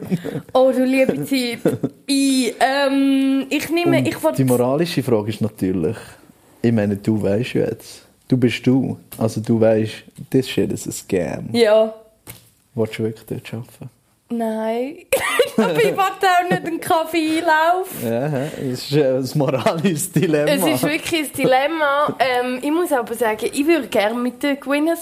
[0.53, 1.59] Oh, du liebe Zeit.
[2.07, 5.97] ich, ähm, ich nehme, Und ich die moralische Frage ist natürlich,
[6.61, 9.91] ich meine, du weißt jetzt, du bist du, also du weißt,
[10.29, 11.49] this shit is a scam.
[11.51, 11.93] Ja.
[12.73, 13.89] Willst du wirklich dort arbeiten?
[14.29, 14.97] Nein.
[15.57, 18.07] Aber ich wollte auch nicht einen Kaffee einlaufen.
[18.07, 20.49] Ja, das ist ein moralisches Dilemma.
[20.49, 22.15] Es ist wirklich ein Dilemma.
[22.17, 24.99] Ähm, ich muss aber sagen, ich würde gerne mit der Gwyneth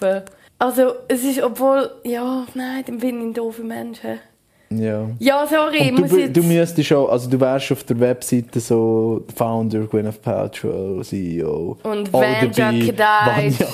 [0.00, 0.28] arbeiten.
[0.58, 4.00] Also, es ist, obwohl, ja, nein, dann bin ich ein doofer Mensch.
[4.78, 5.08] Ja.
[5.18, 6.36] Ja, sorry, Und muss du, jetzt...
[6.36, 11.78] du müsstest auch, also du wärst auf der Webseite so Founder Gwyneth Paltrow, CEO.
[11.82, 13.66] Und Vanja Kadic.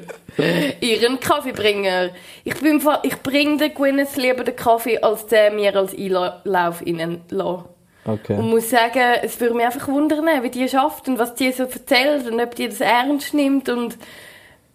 [0.80, 2.10] ihren Kaffeebringer.
[2.44, 7.22] Ich, bin ich bringe den Gwyneth lieber den Kaffee, als der mir als Einlauf innen
[7.28, 7.64] lässt.
[8.04, 8.34] Okay.
[8.34, 11.64] Und muss sagen, es würde mich einfach wundern, wie die schafft und was die so
[11.64, 13.98] erzählt und ob die das ernst nimmt und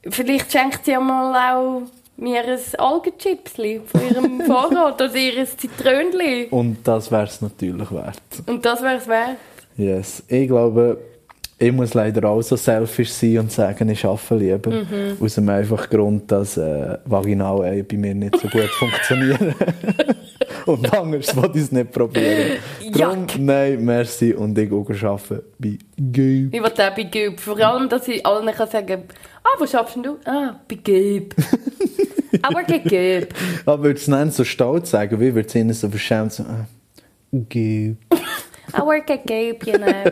[0.08, 1.82] vielleicht schenkt sie ja mal auch
[2.18, 6.48] mir ein Algenchipsli von ihrem Vorrat oder ihr Zitrönli.
[6.50, 8.22] Und das wäre es natürlich wert.
[8.46, 9.38] Und das wäre es wert.
[9.78, 10.24] Yes.
[10.28, 10.98] Ich glaube,
[11.58, 14.72] ich muss leider auch so selfish sein und sagen, ich arbeite lieber.
[14.72, 15.18] Mhm.
[15.20, 19.56] Aus dem einfachen Grund, dass äh, Vaginal bei mir nicht so gut funktionieren.
[20.72, 22.58] und anders wollte ich es nicht probieren.
[22.92, 24.34] Darum, nein, merci.
[24.34, 26.50] Und ich gehe arbeiten bei Gabe.
[26.52, 27.40] Ich wollte auch bei Göb.
[27.40, 29.04] Vor allem, dass ich allen kann sagen
[29.46, 30.18] ah, wo schaffst du?
[30.26, 31.36] Ah, bei Göb.
[32.42, 33.34] Aber bei Göb.
[33.66, 36.66] Aber würde es nicht so stolz sagen, wie würde es ihnen so verschämt so, ah,
[37.32, 37.98] Gabe.
[38.78, 40.04] I work at Gabe, you know.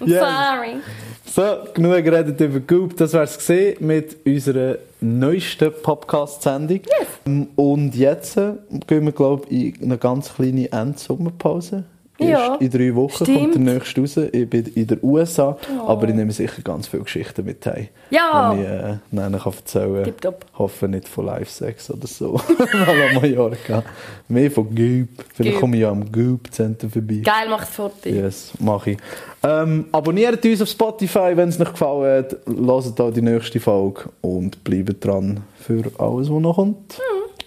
[0.06, 0.20] Yes.
[0.20, 0.76] sorry.
[1.24, 2.96] So, genug geredet über Goop.
[2.96, 3.48] Das war es
[3.80, 6.80] mit unserer neuesten Podcast-Sendung.
[7.26, 8.54] Ähm, Und jetzt äh,
[8.86, 11.84] gehen wir, glaube ich, in eine ganz kleine Endsommerpause.
[12.20, 13.38] Ja, Erst in drei Wochen stimmt.
[13.38, 14.16] kommt der nächste raus.
[14.16, 15.56] Ich bin in den USA,
[15.86, 17.88] aber ich nehme sicher ganz viele Geschichten mit heim.
[18.10, 18.54] Ja.
[18.54, 20.04] Die ich äh, nachher kann erzählen kann.
[20.04, 20.46] Tipptopp.
[20.58, 22.32] Hoffe nicht von Live-Sex oder so.
[22.72, 23.84] Mal an Mallorca.
[24.26, 25.24] Mehr von Goop.
[25.32, 27.22] Vielleicht komme ich ja am Goop-Center vorbei.
[27.22, 28.08] Geil, macht's Foto.
[28.08, 28.98] Yes, mache ich.
[29.44, 32.36] Ähm, abonniert uns auf Spotify, wenn es euch gefallen hat.
[32.46, 37.00] Hört auch die nächste Folge und bleibt dran für alles, was noch kommt.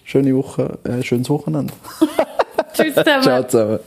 [0.05, 1.73] Schöne Woche, äh, schönes Wochenende.
[2.73, 3.23] Tschüss zusammen.
[3.23, 3.79] Ciao zusammen.